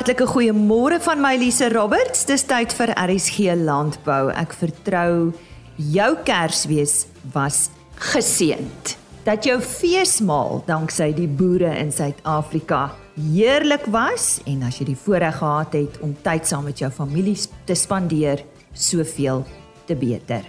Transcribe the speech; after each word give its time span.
hartlike 0.00 0.24
goeiemôre 0.32 0.96
van 1.04 1.20
my 1.20 1.34
Lise 1.36 1.66
Roberts. 1.74 2.22
Dis 2.24 2.46
tyd 2.48 2.72
vir 2.72 2.88
RSG 2.96 3.52
Landbou. 3.60 4.30
Ek 4.32 4.54
vertrou 4.56 5.34
jou 5.76 6.06
Kersfees 6.24 7.02
was 7.34 7.66
geseënd. 8.08 8.94
Dat 9.26 9.44
jou 9.44 9.58
feesmaal 9.60 10.62
danksy 10.64 11.10
die 11.18 11.28
boere 11.28 11.74
in 11.82 11.92
Suid-Afrika 11.92 12.86
heerlik 13.18 13.84
was 13.92 14.38
en 14.48 14.64
as 14.70 14.80
jy 14.80 14.88
die 14.94 14.96
voorreg 14.96 15.36
gehad 15.42 15.76
het 15.76 16.00
om 16.00 16.16
tyd 16.24 16.48
saam 16.48 16.64
met 16.70 16.80
jou 16.80 16.88
familie 16.88 17.36
te 17.68 17.76
spandeer, 17.76 18.40
soveel 18.72 19.44
te 19.84 19.98
beter. 20.00 20.48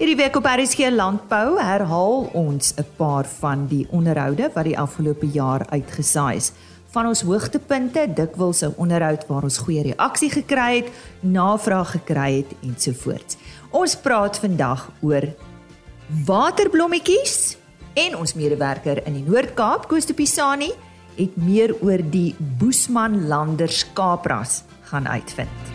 Hierdie 0.00 0.18
week 0.18 0.34
op 0.34 0.50
RSG 0.50 0.90
Landbou 0.90 1.60
herhaal 1.62 2.26
ons 2.34 2.74
'n 2.74 2.90
paar 2.98 3.24
van 3.38 3.68
die 3.70 3.86
onderhoude 3.94 4.50
wat 4.50 4.64
die 4.64 4.78
afgelope 4.78 5.30
jaar 5.30 5.62
uitgesaai 5.70 6.36
is 6.36 6.52
van 6.94 7.10
ons 7.10 7.24
hoogtepunte, 7.26 8.06
dikwels 8.14 8.62
'n 8.62 8.74
onderhoud 8.76 9.26
waar 9.26 9.42
ons 9.42 9.58
goeie 9.58 9.82
reaksie 9.82 10.30
gekry 10.30 10.76
het, 10.76 10.88
navraag 11.20 11.90
gekry 11.90 12.36
het 12.36 12.52
ensovoorts. 12.62 13.36
Ons 13.70 13.96
praat 13.96 14.38
vandag 14.38 14.90
oor 15.02 15.24
waterblommetjies 16.26 17.56
en 17.94 18.16
ons 18.16 18.34
medewerker 18.34 19.06
in 19.06 19.12
die 19.12 19.24
Noord-Kaap, 19.26 19.88
Koos 19.88 20.06
de 20.06 20.14
Pisani, 20.14 20.70
het 21.16 21.36
meer 21.36 21.74
oor 21.80 22.02
die 22.10 22.34
Boesman 22.38 23.26
Lander 23.26 23.68
skaapras 23.68 24.62
gaan 24.82 25.08
uitvind. 25.08 25.73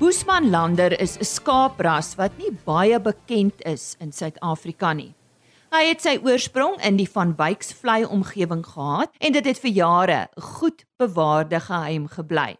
Boesmanlander 0.00 0.96
is 0.96 1.18
'n 1.18 1.24
skaapras 1.28 2.14
wat 2.16 2.32
nie 2.38 2.50
baie 2.64 2.98
bekend 2.98 3.60
is 3.66 3.96
in 4.00 4.12
Suid-Afrika 4.12 4.94
nie. 4.94 5.12
Hy 5.70 5.82
het 5.88 6.00
sy 6.00 6.14
oorsprong 6.24 6.80
in 6.80 6.96
die 6.96 7.08
Van 7.08 7.34
Wyks 7.36 7.74
vlei 7.76 8.06
omgewing 8.06 8.64
gehad 8.64 9.12
en 9.20 9.32
dit 9.32 9.44
het 9.44 9.60
vir 9.60 9.70
jare 9.70 10.28
goed 10.40 10.86
bewaarde 10.96 11.60
geheim 11.60 12.08
gebly. 12.08 12.56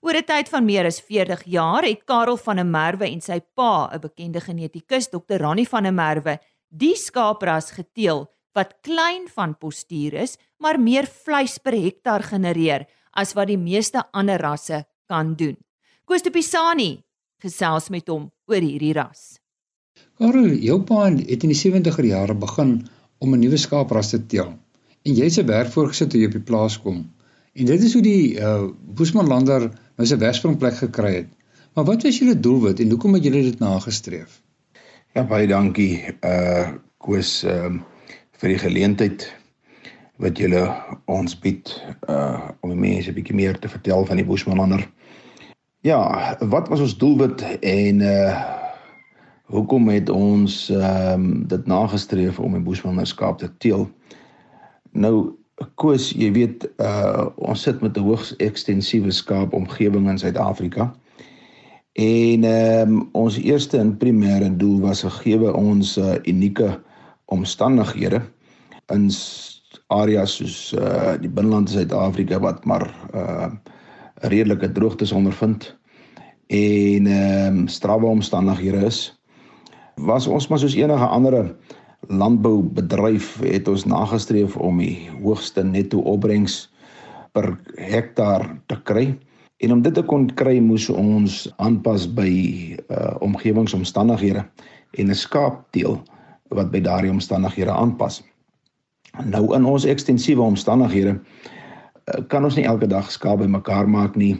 Oor 0.00 0.16
'n 0.16 0.24
tyd 0.24 0.48
van 0.48 0.64
meer 0.64 0.86
as 0.86 1.00
40 1.00 1.44
jaar 1.44 1.84
het 1.84 2.06
Karel 2.06 2.36
van 2.36 2.56
der 2.56 2.64
Merwe 2.64 3.04
en 3.04 3.20
sy 3.20 3.40
pa, 3.54 3.90
'n 3.92 4.00
bekende 4.00 4.40
genetikus, 4.40 5.08
Dr. 5.08 5.36
Ronnie 5.36 5.68
van 5.68 5.82
der 5.82 5.92
Merwe, 5.92 6.38
die 6.70 6.96
skaapras 6.96 7.70
geteel 7.70 8.30
wat 8.54 8.80
klein 8.80 9.28
van 9.28 9.58
postuur 9.58 10.14
is, 10.14 10.38
maar 10.58 10.80
meer 10.80 11.06
vleis 11.06 11.58
per 11.58 11.72
hektaar 11.72 12.22
genereer 12.22 12.86
as 13.12 13.34
wat 13.34 13.48
die 13.48 13.58
meeste 13.58 14.02
ander 14.12 14.40
rasse 14.40 14.86
kan 15.06 15.34
doen. 15.34 15.67
Koos 16.08 16.22
de 16.24 16.30
Pisani 16.32 17.02
gesels 17.44 17.90
met 17.92 18.06
hom 18.08 18.22
oor 18.48 18.64
hierdie 18.64 18.94
ras. 18.96 19.36
Karel, 20.16 20.54
jou 20.64 20.78
pa 20.88 21.02
het 21.10 21.42
in 21.44 21.52
die 21.52 21.58
70er 21.58 22.06
jare 22.08 22.36
begin 22.44 22.70
om 23.20 23.34
'n 23.34 23.40
nuwe 23.42 23.58
skaapras 23.60 24.08
te 24.14 24.20
teel. 24.32 24.54
En 25.04 25.18
jy 25.20 25.28
se 25.28 25.44
werk 25.44 25.68
voorgesit 25.68 26.10
toe 26.10 26.20
jy 26.20 26.30
op 26.30 26.38
die 26.38 26.48
plaas 26.50 26.78
kom. 26.80 27.04
En 27.52 27.66
dit 27.66 27.84
is 27.84 27.92
hoe 27.92 28.02
die 28.02 28.40
uh 28.40 28.70
Boesmanlander 28.96 29.68
nou 29.96 30.06
sy 30.06 30.16
wegspringplek 30.16 30.80
gekry 30.80 31.12
het. 31.14 31.28
Maar 31.74 31.84
wat 31.84 32.02
was 32.02 32.18
julle 32.18 32.40
doelwit 32.40 32.80
en 32.80 32.90
hoekom 32.90 33.14
het 33.14 33.24
julle 33.24 33.42
dit 33.42 33.58
nagestreef? 33.58 34.40
Ja, 35.14 35.24
baie 35.24 35.46
dankie 35.46 36.16
uh 36.24 36.72
Koos 36.96 37.44
ehm 37.44 37.74
uh, 37.74 37.82
vir 38.40 38.48
die 38.48 38.62
geleentheid 38.64 39.32
wat 40.16 40.38
julle 40.38 40.64
ons 41.04 41.36
bied 41.38 41.68
uh 42.08 42.48
om 42.60 42.70
die 42.70 42.80
mense 42.88 43.10
'n 43.10 43.14
bietjie 43.14 43.36
meer 43.36 43.58
te 43.58 43.68
vertel 43.68 44.06
van 44.06 44.16
die 44.16 44.24
Boesmanlander. 44.24 44.88
Ja, 45.80 46.36
wat 46.38 46.68
was 46.68 46.80
ons 46.80 46.96
doelwit 46.98 47.58
en 47.60 48.00
uh 48.00 48.56
hoekom 49.48 49.88
het 49.88 50.10
ons 50.10 50.70
ehm 50.70 51.20
um, 51.20 51.46
dit 51.48 51.66
nagestreef 51.66 52.38
om 52.38 52.56
'n 52.56 52.62
boesmannerskap 52.62 53.38
te 53.38 53.56
teel? 53.56 53.88
Nou 54.92 55.32
Koos, 55.74 56.10
jy 56.10 56.32
weet 56.32 56.68
uh 56.76 57.26
ons 57.34 57.62
sit 57.62 57.80
met 57.80 57.96
'n 57.96 58.00
hoogs 58.00 58.36
ekstensiewe 58.36 59.10
skaapomgewing 59.10 60.08
in 60.08 60.18
Suid-Afrika. 60.18 60.94
En 61.92 62.44
ehm 62.44 62.92
um, 62.92 63.08
ons 63.12 63.38
eerste 63.38 63.78
en 63.78 63.96
primêre 63.96 64.56
doel 64.56 64.80
was 64.80 65.02
gegee 65.02 65.54
ons 65.54 65.96
uh, 65.96 66.14
unieke 66.24 66.80
omstandighede 67.24 68.22
in 68.86 69.10
areas 69.86 70.36
soos 70.36 70.72
uh 70.72 71.14
die 71.20 71.30
binneland 71.30 71.70
Suid-Afrika 71.70 72.38
wat 72.38 72.64
maar 72.64 72.94
uh 73.14 73.52
redelike 74.20 74.72
droogtes 74.72 75.12
ondervind 75.12 75.76
en 76.46 77.06
ehm 77.06 77.58
um, 77.58 77.68
strawwe 77.68 78.06
omstandighede 78.06 78.86
is 78.86 79.20
was 79.94 80.26
ons 80.26 80.48
maar 80.48 80.58
soos 80.58 80.74
enige 80.74 81.06
ander 81.06 81.56
landboubedryf 82.06 83.38
het 83.42 83.68
ons 83.68 83.84
nagestreef 83.84 84.56
om 84.56 84.78
die 84.78 85.10
hoogste 85.22 85.64
netto 85.64 85.98
opbrengs 85.98 86.68
per 87.32 87.58
hektaar 87.74 88.46
te 88.66 88.78
kry 88.82 89.18
en 89.58 89.72
om 89.72 89.82
dit 89.82 89.94
te 89.94 90.02
kon 90.02 90.28
kry 90.38 90.58
moes 90.62 90.88
ons 90.90 91.40
aanpas 91.56 92.06
by 92.14 92.30
uh, 92.78 93.16
omgewingsomstandighede 93.20 94.44
en 94.90 95.10
'n 95.10 95.14
skaapteel 95.14 95.98
wat 96.48 96.70
by 96.70 96.80
daardie 96.80 97.10
omstandighede 97.10 97.70
aanpas. 97.70 98.22
Nou 99.24 99.54
in 99.54 99.64
ons 99.64 99.84
ekstensiewe 99.84 100.42
omstandighede 100.42 101.18
kan 102.28 102.44
ons 102.44 102.56
nie 102.56 102.64
elke 102.64 102.86
dag 102.86 103.10
skaap 103.10 103.38
bymekaar 103.38 103.88
maak 103.88 104.16
nie. 104.16 104.34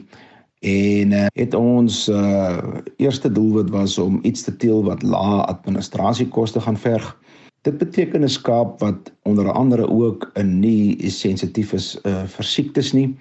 En 0.59 1.11
uh, 1.15 1.25
het 1.39 1.53
ons 1.55 2.07
uh, 2.09 2.57
eerste 2.97 3.31
doelwit 3.31 3.69
was 3.69 3.97
om 3.97 4.19
iets 4.27 4.43
te 4.43 4.55
teel 4.55 4.83
wat 4.83 5.03
lae 5.03 5.41
administrasiekoste 5.47 6.59
gaan 6.59 6.77
verg. 6.77 7.15
Dit 7.61 7.77
beteken 7.77 8.23
'n 8.23 8.29
skaap 8.29 8.79
wat 8.79 9.11
onder 9.23 9.51
andere 9.51 9.89
ook 9.89 10.31
'n 10.35 10.59
nie 10.59 11.09
sensitief 11.09 11.73
is 11.73 11.99
uh, 12.03 12.23
vir 12.23 12.45
siektes 12.45 12.91
nie 12.93 13.15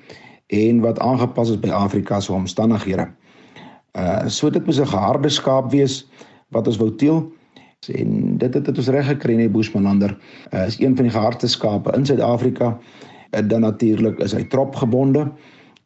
en 0.47 0.81
wat 0.81 0.99
aangepas 0.99 1.51
is 1.51 1.61
by 1.61 1.71
Afrika 1.71 2.21
se 2.21 2.33
omstandighede. 2.33 3.09
Uh 3.93 4.27
so 4.27 4.51
dit 4.51 4.67
moet 4.67 4.81
'n 4.81 4.87
geharde 4.87 5.29
skaap 5.29 5.71
wees 5.71 6.09
wat 6.49 6.67
ons 6.67 6.77
wou 6.77 6.95
teel 6.95 7.33
en 7.95 8.39
dit 8.39 8.55
het 8.55 8.79
ons 8.79 8.89
reg 8.89 9.07
gekry 9.07 9.33
in 9.33 9.39
die 9.39 9.49
Boesmanlander. 9.49 10.19
Uh 10.53 10.67
is 10.67 10.81
een 10.81 10.97
van 10.97 11.05
die 11.05 11.15
gehardste 11.15 11.47
skape 11.47 11.93
in 11.97 12.07
Suid-Afrika 12.07 12.67
eh, 12.67 13.08
dan 13.31 13.61
natuurlik 13.61 14.19
is 14.19 14.33
hy 14.33 14.45
tropgebonde 14.49 15.27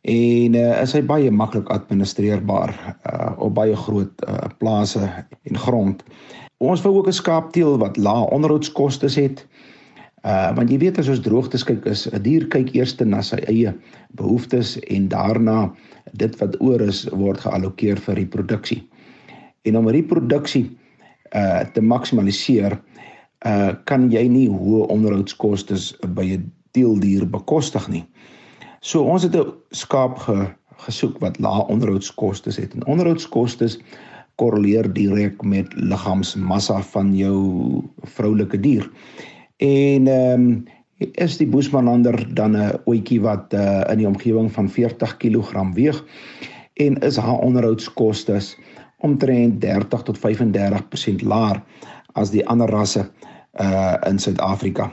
en 0.03 0.54
uh, 0.58 0.82
is 0.82 0.92
hy 0.97 1.03
baie 1.06 1.30
maklik 1.30 1.69
administreerbaar 1.70 2.72
uh, 3.06 3.32
op 3.38 3.54
baie 3.54 3.76
groot 3.76 4.25
uh, 4.26 4.48
plase 4.58 5.03
en 5.47 5.58
grond. 5.58 6.02
Ons 6.62 6.82
wou 6.82 6.97
ook 6.97 7.08
'n 7.08 7.12
skaapteel 7.12 7.78
wat 7.78 7.97
lae 7.97 8.31
onderhoudskoste 8.31 9.06
het. 9.20 9.47
Uh 10.22 10.54
want 10.54 10.70
jy 10.70 10.78
weet 10.78 10.98
as 10.98 11.08
ons 11.08 11.20
droogtes 11.20 11.64
kyk 11.66 11.86
is 11.86 12.06
'n 12.06 12.22
dier 12.22 12.47
kyk 12.47 12.75
eers 12.75 12.94
na 13.02 13.22
sy 13.22 13.38
eie 13.50 13.75
behoeftes 14.14 14.78
en 14.78 15.08
daarna 15.08 15.75
dit 16.12 16.38
wat 16.38 16.60
oor 16.60 16.81
is 16.81 17.08
word 17.10 17.41
geallokeer 17.41 17.98
vir 17.98 18.14
reproduksie. 18.14 18.82
En 19.66 19.76
om 19.76 19.88
reproduksie 19.88 20.70
uh 21.34 21.64
te 21.75 21.81
maksimaliseer 21.81 22.78
uh 23.47 23.75
kan 23.84 24.10
jy 24.10 24.28
nie 24.28 24.48
hoë 24.48 24.86
onderhoudskoste 24.86 25.75
by 26.06 26.38
'n 26.38 26.52
teeldier 26.77 27.27
bekostig 27.31 27.88
nie. 27.88 28.05
So 28.81 29.05
ons 29.05 29.22
het 29.22 29.37
'n 29.37 29.53
skaap 29.71 30.19
ge, 30.19 30.50
gesoek 30.87 31.19
wat 31.21 31.38
lae 31.38 31.66
onderhoudskoste 31.69 32.50
het. 32.50 32.75
En 32.75 32.87
onderhoudskoste 32.87 33.78
korreleer 34.37 34.93
direk 34.93 35.43
met 35.43 35.75
liggaamsmassa 35.75 36.82
van 36.82 37.16
jou 37.16 37.82
vroulike 38.03 38.61
dier. 38.61 38.91
En 39.56 40.09
ehm 40.09 40.41
um, 40.41 40.65
is 41.19 41.37
die 41.37 41.47
Boesmanlander 41.47 42.34
dan 42.34 42.56
'n 42.56 42.78
oetjie 42.87 43.21
wat 43.21 43.53
uh, 43.55 43.82
in 43.91 43.99
die 43.99 44.06
omgewing 44.06 44.52
van 44.52 44.70
40 44.70 45.17
kg 45.17 45.75
weeg 45.75 46.05
en 46.75 46.99
is 46.99 47.17
haar 47.17 47.38
onderhoudskoste 47.38 48.41
omtrent 48.99 49.61
30 49.61 50.02
tot 50.02 50.19
35% 50.19 51.26
laer 51.26 51.62
as 52.12 52.31
die 52.31 52.46
ander 52.46 52.70
rasse 52.70 53.11
uh 53.61 53.94
in 54.08 54.19
Suid-Afrika. 54.19 54.93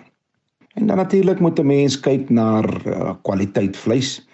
En 0.74 0.88
dan 0.88 0.98
natuurlik 0.98 1.40
moet 1.40 1.60
'n 1.60 1.66
mens 1.66 2.00
kyk 2.00 2.30
na 2.30 2.64
uh, 2.64 3.14
kwaliteit 3.22 3.78
vleis 3.78 4.28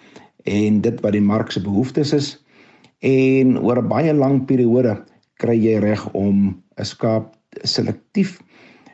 en 0.44 0.80
dit 0.80 1.00
wat 1.00 1.12
die 1.12 1.20
mark 1.20 1.50
se 1.50 1.60
behoeftes 1.60 2.12
is. 2.12 2.44
En 2.98 3.58
oor 3.60 3.78
'n 3.82 3.88
baie 3.88 4.14
lang 4.14 4.44
periode 4.44 5.04
kry 5.36 5.56
jy 5.56 5.78
reg 5.78 6.10
om 6.12 6.62
'n 6.76 6.84
skaap 6.84 7.36
selektief 7.62 8.40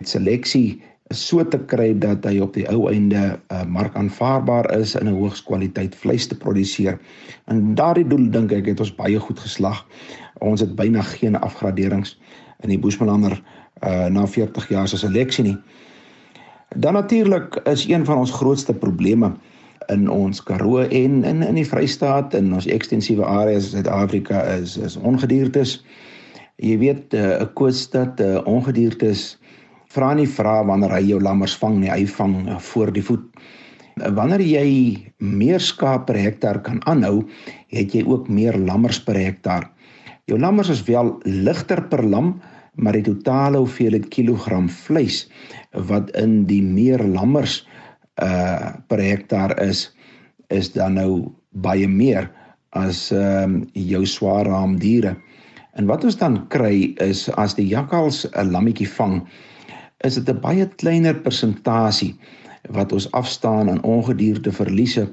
seleksie 0.00 0.83
so 1.12 1.44
te 1.44 1.59
kry 1.69 1.93
dat 1.99 2.25
hy 2.25 2.39
op 2.41 2.55
die 2.56 2.65
ou 2.71 2.89
einde 2.91 3.21
uh, 3.53 3.65
mark 3.69 3.95
aanvaarbaar 3.99 4.71
is 4.79 4.95
en 4.95 5.06
'n 5.06 5.19
hoogs 5.19 5.43
kwaliteit 5.43 5.95
vleis 5.95 6.27
te 6.27 6.37
produseer. 6.37 6.99
En 7.47 7.75
daardie 7.75 8.06
doel 8.06 8.31
dink 8.31 8.53
ek 8.53 8.67
het 8.67 8.81
ons 8.81 8.95
baie 8.95 9.19
goed 9.19 9.38
geslag. 9.38 9.87
Ons 10.41 10.61
het 10.61 10.75
byna 10.77 11.03
geen 11.03 11.37
afgraderings 11.37 12.19
in 12.62 12.69
die 12.69 12.79
Boesmanlander 12.79 13.43
uh, 13.83 14.06
na 14.06 14.27
40 14.27 14.69
jaar 14.69 14.88
se 14.88 14.97
seleksie 14.97 15.45
nie. 15.45 15.59
Dan 16.77 16.93
natuurlik 16.93 17.61
is 17.65 17.89
een 17.89 18.05
van 18.05 18.19
ons 18.19 18.31
grootste 18.31 18.75
probleme 18.75 19.33
in 19.87 20.11
ons 20.11 20.43
Karoo 20.43 20.79
en 20.79 21.25
in 21.25 21.43
in 21.43 21.55
die 21.55 21.67
Vrystaat 21.69 22.35
en 22.35 22.53
ons 22.55 22.67
ekstensiewe 22.67 23.25
areas 23.25 23.65
in 23.65 23.71
Suid-Afrika 23.71 24.43
is 24.43 24.77
is 24.77 24.97
ongediertes. 24.97 25.85
Jy 26.57 26.79
weet 26.79 27.13
'n 27.13 27.17
uh, 27.17 27.47
koos 27.55 27.91
dat 27.91 28.21
uh, 28.21 28.41
ongediertes 28.47 29.39
vra 29.87 30.15
nie 30.15 30.29
vra 30.29 30.65
wanneer 30.65 30.91
hy 30.91 31.03
jou 31.09 31.21
lammers 31.21 31.57
vang 31.57 31.79
nie, 31.79 31.91
hy 31.91 32.07
vang 32.07 32.49
uh, 32.49 32.59
voor 32.59 32.93
die 32.93 33.05
voet. 33.05 33.25
Wanneer 33.95 34.41
jy 34.41 34.99
meer 35.19 35.61
skaap 35.61 36.07
per 36.07 36.17
hektaar 36.17 36.63
kan 36.63 36.81
aanhou, 36.87 37.29
het 37.69 37.93
jy 37.95 38.05
ook 38.07 38.29
meer 38.29 38.57
lammers 38.57 39.03
per 39.05 39.15
hektaar. 39.15 39.69
Jou 40.25 40.39
lammers 40.39 40.69
is 40.69 40.85
wel 40.89 41.21
ligter 41.25 41.83
per 41.83 42.05
lam, 42.05 42.41
maar 42.75 42.97
die 42.97 43.05
totale 43.05 43.59
hoeveelheid 43.59 44.09
kilogram 44.09 44.69
vleis 44.69 45.27
wat 45.89 46.11
in 46.17 46.45
die 46.49 46.63
meer 46.63 47.03
lammers 47.05 47.63
uh 48.23 48.73
per 48.89 49.01
hektaar 49.01 49.57
is 49.61 49.91
is 50.49 50.73
dan 50.73 50.95
nou 51.01 51.33
baie 51.65 51.89
meer 51.89 52.31
as 52.73 53.11
ehm 53.13 53.55
um, 53.55 53.57
jou 53.73 54.07
swaar 54.07 54.47
raamdiere. 54.47 55.17
En 55.77 55.87
wat 55.87 56.05
ons 56.05 56.17
dan 56.17 56.47
kry 56.49 56.93
is 57.01 57.29
as 57.41 57.55
die 57.55 57.67
jakkals 57.69 58.27
'n 58.33 58.53
lammetjie 58.53 58.89
vang, 58.89 59.23
is 60.05 60.15
dit 60.15 60.29
'n 60.29 60.41
baie 60.41 60.67
kleiner 60.83 61.15
persentasie 61.15 62.15
wat 62.71 62.93
ons 62.93 63.11
afstaan 63.13 63.71
aan 63.71 63.83
ongedierte 63.83 64.53
verliese 64.53 65.09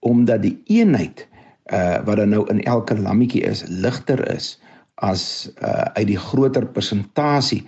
omdat 0.00 0.42
die 0.42 0.58
eenheid 0.66 1.26
uh 1.72 1.98
wat 2.04 2.16
dan 2.16 2.28
nou 2.28 2.44
in 2.50 2.62
elke 2.62 2.98
lammetjie 2.98 3.42
is 3.42 3.64
ligter 3.68 4.20
is 4.34 4.60
as 5.00 5.50
uh 5.62 5.88
uit 5.96 6.06
die 6.12 6.18
groter 6.18 6.66
persentasie 6.66 7.62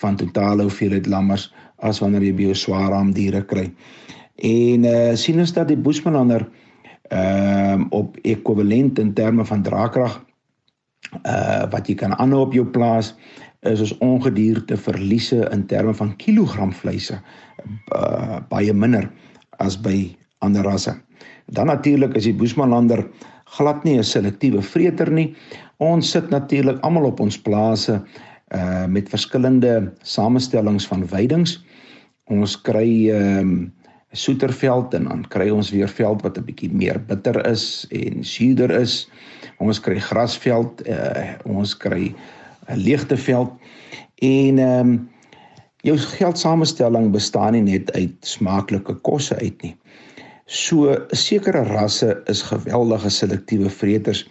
van 0.00 0.16
totale 0.16 0.62
hoeveelheid 0.68 1.06
lammers 1.06 1.48
as 1.84 2.00
wanneer 2.02 2.22
jy 2.22 2.48
jou 2.48 2.54
swaar 2.54 2.90
raamdiere 2.90 3.44
kry. 3.46 3.68
En 4.36 4.84
uh 4.84 5.14
sien 5.16 5.40
ons 5.40 5.52
dat 5.52 5.68
die 5.68 5.76
Boesmanlander 5.76 6.48
ehm 7.08 7.80
uh, 7.80 7.86
op 7.96 8.16
ekwivalent 8.22 8.98
in 8.98 9.14
terme 9.14 9.44
van 9.44 9.62
draagkrag 9.62 10.18
uh 11.24 11.64
wat 11.72 11.88
jy 11.88 11.94
kan 11.94 12.12
aanhou 12.18 12.42
op 12.46 12.52
jou 12.52 12.66
plaas 12.66 13.14
is 13.66 13.80
ons 13.80 13.96
ongedierte 14.04 14.76
verliese 14.76 15.48
in 15.52 15.66
terme 15.66 15.94
van 15.94 16.16
kilogram 16.16 16.72
vleise 16.72 17.16
uh, 17.94 18.38
baie 18.50 18.72
minder 18.72 19.08
as 19.58 19.76
by 19.76 20.16
ander 20.44 20.62
rasse. 20.62 20.94
Dan 21.50 21.66
natuurlik 21.66 22.14
is 22.16 22.28
die 22.28 22.36
Boesmanlander 22.36 23.02
glad 23.56 23.84
nie 23.84 23.98
'n 23.98 24.04
selektiewe 24.04 24.62
vreter 24.62 25.10
nie. 25.10 25.34
Ons 25.78 26.10
sit 26.10 26.30
natuurlik 26.30 26.80
almal 26.82 27.12
op 27.12 27.20
ons 27.22 27.38
plase 27.38 28.00
uh 28.54 28.86
met 28.90 29.10
verskillende 29.12 29.92
samestellings 30.02 30.86
van 30.90 31.04
weidings. 31.08 31.58
Ons 32.32 32.56
kry 32.60 33.10
ehm 33.10 33.38
um, 33.38 33.58
soeterveld 34.16 34.94
en 34.96 35.04
dan 35.04 35.24
kry 35.28 35.50
ons 35.52 35.70
weer 35.70 35.88
veld 35.88 36.22
wat 36.24 36.38
'n 36.38 36.44
bietjie 36.44 36.70
meer 36.72 36.98
bitter 37.06 37.36
is 37.46 37.86
en 37.90 38.24
suurder 38.24 38.70
is. 38.70 39.08
Ons 39.58 39.80
kry 39.80 40.00
grasveld, 40.00 40.82
uh, 40.88 41.36
ons 41.44 41.76
kry 41.76 42.14
'n 42.68 42.76
leegteveld 42.76 43.52
en 44.22 44.58
ehm 44.58 44.88
um, 44.88 45.08
jou 45.82 45.96
geldsamestelling 45.96 47.12
bestaan 47.12 47.52
nie 47.52 47.62
net 47.62 47.92
uit 47.92 48.16
smaaklike 48.20 48.94
kosse 48.94 49.36
uit 49.36 49.62
nie. 49.62 49.76
So 50.46 50.96
sekere 51.12 51.62
rasse 51.62 52.22
is 52.26 52.42
geweldige 52.42 53.10
selektiewe 53.10 53.70
vreters 53.70 54.26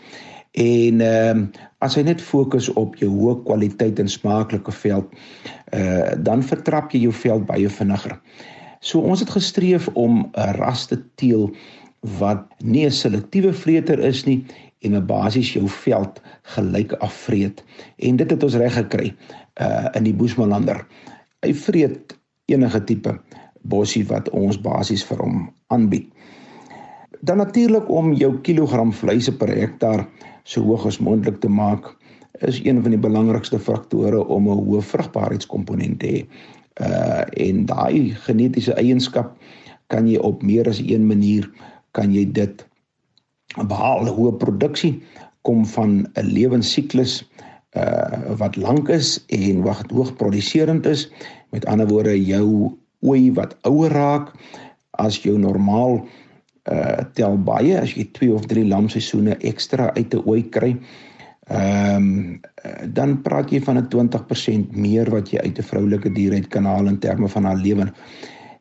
en 0.57 1.01
ehm 1.01 1.37
um, 1.37 1.49
as 1.85 1.93
jy 1.93 2.01
net 2.07 2.21
fokus 2.21 2.71
op 2.73 2.95
jou 2.97 3.09
hoë 3.13 3.35
kwaliteit 3.45 3.99
en 4.01 4.07
smaaklike 4.09 4.73
veld, 4.73 5.11
uh 5.77 6.15
dan 6.25 6.41
vertrap 6.41 6.93
jy 6.93 7.03
jou 7.05 7.13
veld 7.13 7.45
baie 7.45 7.69
vinniger. 7.69 8.15
So 8.81 9.01
ons 9.05 9.21
het 9.21 9.29
gestreef 9.29 9.87
om 9.93 10.25
'n 10.33 10.55
ras 10.57 10.87
te 10.87 10.97
teel 11.21 11.51
wat 12.17 12.47
nie 12.63 12.85
'n 12.85 12.91
selektiewe 12.91 13.53
vreter 13.53 13.99
is 13.99 14.25
nie 14.25 14.45
en 14.81 14.95
'n 14.95 15.05
basies 15.05 15.53
jou 15.53 15.67
veld 15.67 16.21
gelyk 16.55 16.93
afvreet. 16.93 17.63
En 17.97 18.15
dit 18.15 18.31
het 18.31 18.43
ons 18.43 18.55
reg 18.55 18.73
gekry 18.73 19.13
uh 19.61 19.89
in 19.93 20.03
die 20.03 20.13
Boesmanlander. 20.13 20.85
Hy 21.45 21.53
vreet 21.53 22.17
enige 22.45 22.83
tipe 22.83 23.19
bossie 23.61 24.05
wat 24.07 24.29
ons 24.29 24.61
basies 24.61 25.03
vir 25.03 25.17
hom 25.17 25.53
aanbied. 25.67 26.09
Dan 27.21 27.37
natuurlik 27.37 27.89
om 27.89 28.13
jou 28.13 28.37
kilogram 28.41 28.93
vleis 28.93 29.29
per 29.37 29.49
hektaar 29.49 30.05
so 30.43 30.61
hoog 30.61 30.85
as 30.85 30.99
moontlik 30.99 31.39
te 31.41 31.49
maak 31.49 31.89
is 32.45 32.59
een 32.63 32.81
van 32.81 32.93
die 32.93 33.01
belangrikste 33.01 33.59
faktore 33.59 34.21
om 34.27 34.49
'n 34.49 34.61
hoë 34.61 34.81
vrugbaarheidskomponent 34.81 35.99
te 35.99 36.07
hê. 36.07 36.19
Uh 36.81 37.23
en 37.47 37.65
daai 37.65 38.13
genetiese 38.27 38.73
eienskap 38.73 39.33
kan 39.87 40.07
jy 40.07 40.17
op 40.17 40.43
meer 40.43 40.67
as 40.69 40.79
een 40.79 41.07
manier 41.07 41.49
kan 41.91 42.13
jy 42.13 42.31
dit 42.31 42.65
behaal. 43.67 44.07
Hoë 44.07 44.37
produksie 44.37 45.01
kom 45.41 45.65
van 45.65 46.05
'n 46.13 46.25
lewensiklus 46.25 47.25
uh 47.73 48.35
wat 48.37 48.55
lank 48.55 48.89
is 48.89 49.25
en 49.27 49.63
wat 49.63 49.91
hoog 49.91 50.15
produserend 50.15 50.85
is. 50.85 51.09
Met 51.49 51.65
ander 51.65 51.87
woorde 51.87 52.25
jou 52.25 52.77
ooi 52.99 53.31
wat 53.33 53.57
ouer 53.61 53.91
raak 53.91 54.33
as 54.91 55.17
jou 55.23 55.37
normaal 55.37 56.05
uh 56.71 57.03
tel 57.13 57.37
baie 57.37 57.77
as 57.79 57.95
jy 57.95 58.09
2 58.13 58.33
of 58.35 58.45
3 58.47 58.67
lamseisoene 58.67 59.37
ekstra 59.41 59.93
uit 59.95 60.13
'n 60.13 60.23
ooi 60.25 60.43
kry 60.49 60.77
Ehm 61.47 61.95
um, 61.95 62.39
dan 62.91 63.21
praat 63.23 63.51
jy 63.51 63.61
van 63.63 63.77
'n 63.79 63.87
20% 63.87 64.75
meer 64.75 65.07
wat 65.09 65.29
jy 65.31 65.39
uit 65.39 65.59
'n 65.59 65.63
vroulike 65.63 66.11
dier 66.11 66.33
uit 66.33 66.47
kan 66.47 66.65
haal 66.65 66.87
in 66.87 66.99
terme 66.99 67.29
van 67.29 67.43
haar 67.43 67.55
lewe. 67.55 67.93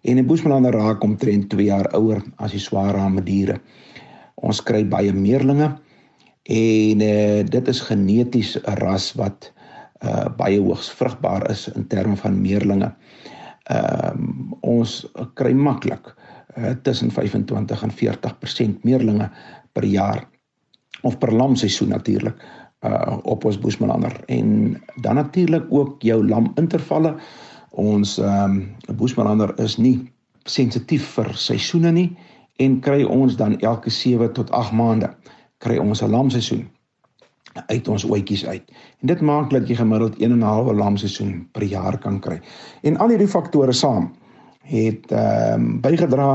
En 0.03 0.17
'n 0.19 0.27
Boesmanlander 0.27 0.73
raak 0.73 1.03
omtrent 1.03 1.49
2 1.51 1.65
jaar 1.65 1.89
ouer 1.95 2.23
as 2.37 2.51
die 2.51 2.61
swaarrame 2.61 3.23
diere. 3.23 3.61
Ons 4.35 4.63
kry 4.63 4.87
baie 4.87 5.13
meerlinge 5.13 5.79
en 6.43 7.01
uh, 7.01 7.43
dit 7.45 7.69
is 7.69 7.81
geneties 7.81 8.57
'n 8.57 8.79
ras 8.79 9.13
wat 9.15 9.53
uh, 10.05 10.29
baie 10.37 10.61
hoogs 10.61 10.91
vrugbaar 10.91 11.51
is 11.51 11.69
in 11.69 11.87
terme 11.87 12.17
van 12.17 12.41
meerlinge. 12.43 12.95
Ehm 13.65 14.11
um, 14.15 14.55
ons 14.61 15.07
kry 15.35 15.53
maklik 15.53 16.15
uh, 16.59 16.71
tussen 16.83 17.11
25 17.11 17.83
en 17.83 17.93
40% 17.93 18.83
meerlinge 18.83 19.31
per 19.73 19.85
jaar 19.85 20.29
of 21.03 21.19
per 21.19 21.33
lamseisoen 21.33 21.89
natuurlik 21.89 22.37
uh 22.85 23.19
op 23.23 23.45
ons 23.45 23.59
Boesmanlander 23.59 24.13
en 24.27 24.77
dan 25.01 25.15
natuurlik 25.15 25.65
ook 25.69 26.03
jou 26.03 26.29
lam 26.29 26.53
intervalle. 26.55 27.17
Ons 27.71 28.19
ehm 28.19 28.61
um, 28.89 28.97
Boesmanlander 28.97 29.59
is 29.59 29.77
nie 29.77 30.13
sensitief 30.45 31.09
vir 31.17 31.33
seisoene 31.35 31.91
nie 31.93 32.11
en 32.63 32.81
kry 32.81 33.03
ons 33.05 33.37
dan 33.37 33.59
elke 33.59 33.91
7 33.91 34.33
tot 34.33 34.51
8 34.51 34.73
maande 34.73 35.11
kry 35.59 35.79
ons 35.79 36.03
'n 36.03 36.11
lamseisoen 36.11 36.69
uit 37.67 37.89
ons 37.89 38.05
oetjies 38.05 38.47
uit. 38.47 38.73
En 39.01 39.07
dit 39.07 39.21
maak 39.21 39.51
dat 39.51 39.69
jy 39.69 39.75
gemiddeld 39.75 40.19
1 40.21 40.31
en 40.33 40.39
'n 40.39 40.43
half 40.43 40.73
lamseisoen 40.73 41.49
per 41.53 41.63
jaar 41.63 41.99
kan 41.99 42.21
kry. 42.21 42.41
En 42.83 42.97
al 42.97 43.09
hierdie 43.09 43.29
faktore 43.29 43.73
saam 43.73 44.13
het 44.71 45.13
ehm 45.13 45.61
um, 45.61 45.81
bygedra 45.81 46.31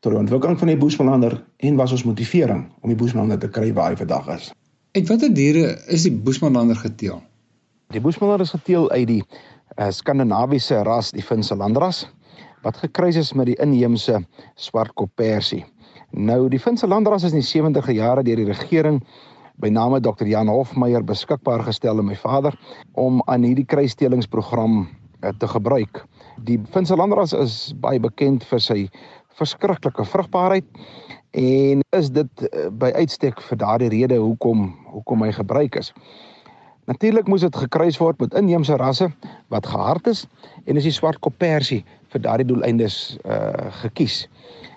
tot 0.00 0.12
die 0.12 0.20
ontwikkeling 0.20 0.58
van 0.58 0.68
die 0.70 0.78
Boesmanlander 0.78 1.44
en 1.56 1.76
was 1.76 1.92
ons 1.94 2.04
motivering 2.04 2.66
om 2.80 2.92
die 2.92 2.98
Boesmanlander 2.98 3.38
te 3.38 3.50
kry 3.50 3.72
waar 3.72 3.90
hy 3.90 3.96
vandag 3.96 4.28
is. 4.36 4.50
Uit 4.96 5.08
watter 5.08 5.32
diere 5.34 5.74
is 5.92 6.04
die 6.06 6.12
Boesmanlander 6.12 6.76
geteel? 6.76 7.22
Die 7.94 8.00
Boesmanlander 8.00 8.46
is 8.46 8.54
geteel 8.54 8.90
uit 8.90 9.06
die 9.08 9.22
uh, 9.22 9.90
Skandinawiese 9.90 10.82
ras, 10.86 11.12
die 11.14 11.22
Finse 11.22 11.56
landras, 11.56 12.04
wat 12.62 12.78
gekruis 12.82 13.16
is 13.16 13.32
met 13.32 13.50
die 13.50 13.58
inheemse 13.62 14.20
swartkop 14.54 15.10
persie. 15.14 15.64
Nou 16.10 16.46
die 16.48 16.60
Finse 16.62 16.86
landras 16.86 17.26
is 17.26 17.34
in 17.34 17.42
die 17.42 17.50
70e 17.50 17.94
jare 17.98 18.24
deur 18.26 18.40
die 18.42 18.48
regering 18.50 19.02
by 19.62 19.70
name 19.72 20.00
Dr. 20.00 20.26
Jan 20.28 20.50
Hofmeyer 20.52 21.04
beskikbaar 21.04 21.64
gestel 21.64 21.98
aan 21.98 22.10
my 22.10 22.16
vader 22.20 22.56
om 22.94 23.22
aan 23.26 23.46
hierdie 23.46 23.66
kruisstelingsprogram 23.68 24.84
uh, 24.84 25.30
te 25.38 25.48
gebruik. 25.48 26.04
Die 26.44 26.58
Finse 26.72 26.96
landras 26.96 27.32
is 27.32 27.72
baie 27.80 28.00
bekend 28.00 28.44
vir 28.44 28.60
sy 28.60 28.78
verskriklike 29.38 30.04
vrugbaarheid 30.04 30.66
en 31.36 31.82
is 31.96 32.10
dit 32.12 32.44
uh, 32.44 32.68
by 32.72 32.90
uitstek 32.96 33.40
vir 33.48 33.60
daardie 33.60 33.90
rede 33.92 34.18
hoekom 34.20 34.68
hoekom 34.92 35.24
hy 35.24 35.32
gebruik 35.36 35.76
is. 35.80 35.92
Natuurlik 36.86 37.26
moes 37.28 37.42
dit 37.42 37.56
gekruis 37.56 37.98
word 37.98 38.20
met 38.22 38.36
inheemse 38.38 38.76
rasse 38.78 39.08
wat 39.52 39.66
gehard 39.66 40.06
is 40.06 40.26
en 40.66 40.76
is 40.76 40.86
die 40.86 40.94
swart 40.94 41.20
kopersie 41.24 41.82
vir 42.12 42.24
daardie 42.28 42.48
doeleindes 42.52 43.16
uh 43.24 43.72
gekies. 43.82 44.26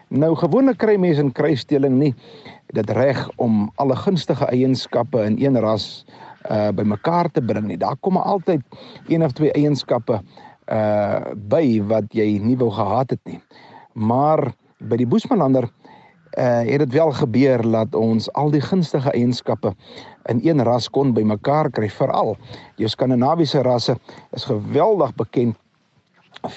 Nou 0.10 0.34
gewoonlik 0.39 0.80
kry 0.82 0.98
mense 0.98 1.22
in 1.22 1.36
kruisstelling 1.36 2.00
nie 2.00 2.13
dit 2.74 2.89
reg 2.98 3.22
om 3.38 3.68
alle 3.82 3.96
gunstige 4.00 4.48
eienskappe 4.50 5.22
in 5.28 5.38
een 5.44 5.60
ras 5.60 6.06
uh 6.50 6.72
bymekaar 6.74 7.30
te 7.32 7.44
bring 7.44 7.68
nie. 7.68 7.78
Daar 7.78 8.00
kom 8.00 8.18
altyd 8.18 8.63
een 9.08 9.24
of 9.24 9.36
twee 9.38 9.51
eienskappe 9.54 10.24
uh 10.69 11.33
by 11.49 11.81
wat 11.89 12.13
jy 12.13 12.38
nie 12.43 12.57
wou 12.57 12.69
gehad 12.71 13.15
het 13.15 13.21
nie. 13.25 13.39
Maar 13.93 14.51
by 14.79 14.99
die 15.01 15.07
Boesmanlander 15.09 15.69
uh 16.38 16.61
het 16.65 16.79
dit 16.85 16.93
wel 16.93 17.11
gebeur 17.11 17.63
dat 17.71 17.95
ons 17.95 18.29
al 18.33 18.51
die 18.51 18.61
gunstige 18.61 19.11
eienskappe 19.11 19.73
in 20.29 20.41
een 20.43 20.63
ras 20.63 20.89
kon 20.89 21.13
bymekaar 21.13 21.71
kry 21.73 21.89
veral 21.89 22.38
die 22.77 22.88
skandinawiese 22.88 23.63
rasse 23.65 23.97
is 24.38 24.45
geweldig 24.45 25.15
bekend 25.17 25.57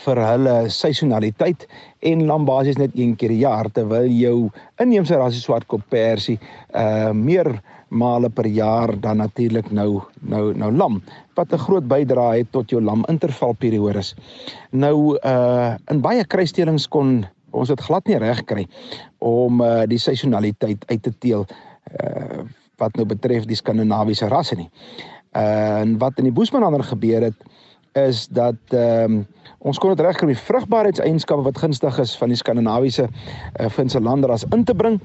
vir 0.04 0.20
hulle 0.20 0.56
seisonaliteit 0.70 1.64
en 2.06 2.26
lam 2.26 2.44
basies 2.46 2.78
net 2.78 2.92
een 2.94 3.16
keer 3.16 3.32
per 3.32 3.38
jaar 3.38 3.70
terwyl 3.72 4.10
jou 4.12 4.50
inheemse 4.78 5.16
rasse 5.16 5.40
swartkop 5.40 5.82
persie 5.88 6.38
uh 6.76 7.10
meer 7.12 7.48
male 7.92 8.30
per 8.30 8.46
jaar 8.48 8.94
dan 9.00 9.20
natuurlik 9.20 9.70
nou 9.70 10.00
nou 10.20 10.52
nou 10.56 10.72
lam 10.72 11.02
wat 11.36 11.52
'n 11.52 11.64
groot 11.66 11.86
bydrae 11.88 12.38
het 12.38 12.52
tot 12.52 12.70
jou 12.70 12.80
lam 12.82 13.04
intervalperiodes. 13.08 14.14
Nou 14.70 15.18
uh 15.24 15.76
in 15.90 16.00
baie 16.00 16.24
kruisstelings 16.24 16.88
kon 16.88 17.26
ons 17.50 17.68
dit 17.68 17.80
glad 17.80 18.06
nie 18.06 18.18
reg 18.18 18.44
kry 18.44 18.66
om 19.18 19.60
uh 19.60 19.84
die 19.86 19.98
seisonaliteit 19.98 20.84
uit 20.88 21.02
te 21.02 21.12
teel 21.18 21.46
uh 22.02 22.42
wat 22.76 22.96
nou 22.96 23.06
betref 23.06 23.44
die 23.44 23.56
skandinawiese 23.56 24.28
rasse 24.28 24.56
nie. 24.56 24.70
Uh 25.36 25.80
en 25.82 25.98
wat 25.98 26.18
in 26.18 26.28
die 26.28 26.36
Boesmanander 26.36 26.84
gebeur 26.84 27.22
het 27.22 27.38
is 27.92 28.26
dat 28.28 28.56
ehm 28.68 29.12
um, 29.12 29.26
ons 29.62 29.78
kon 29.78 29.92
dit 29.94 30.02
regkry 30.02 30.26
om 30.26 30.32
die 30.32 30.42
vrugbaarheidseienskappe 30.42 31.44
wat 31.46 31.60
gunstig 31.62 31.98
is 32.02 32.14
van 32.18 32.32
die 32.32 32.38
skandinawiese 32.38 33.04
uh, 33.06 33.68
finse 33.70 34.00
landeras 34.02 34.44
in 34.50 34.64
te 34.66 34.74
bring 34.74 34.98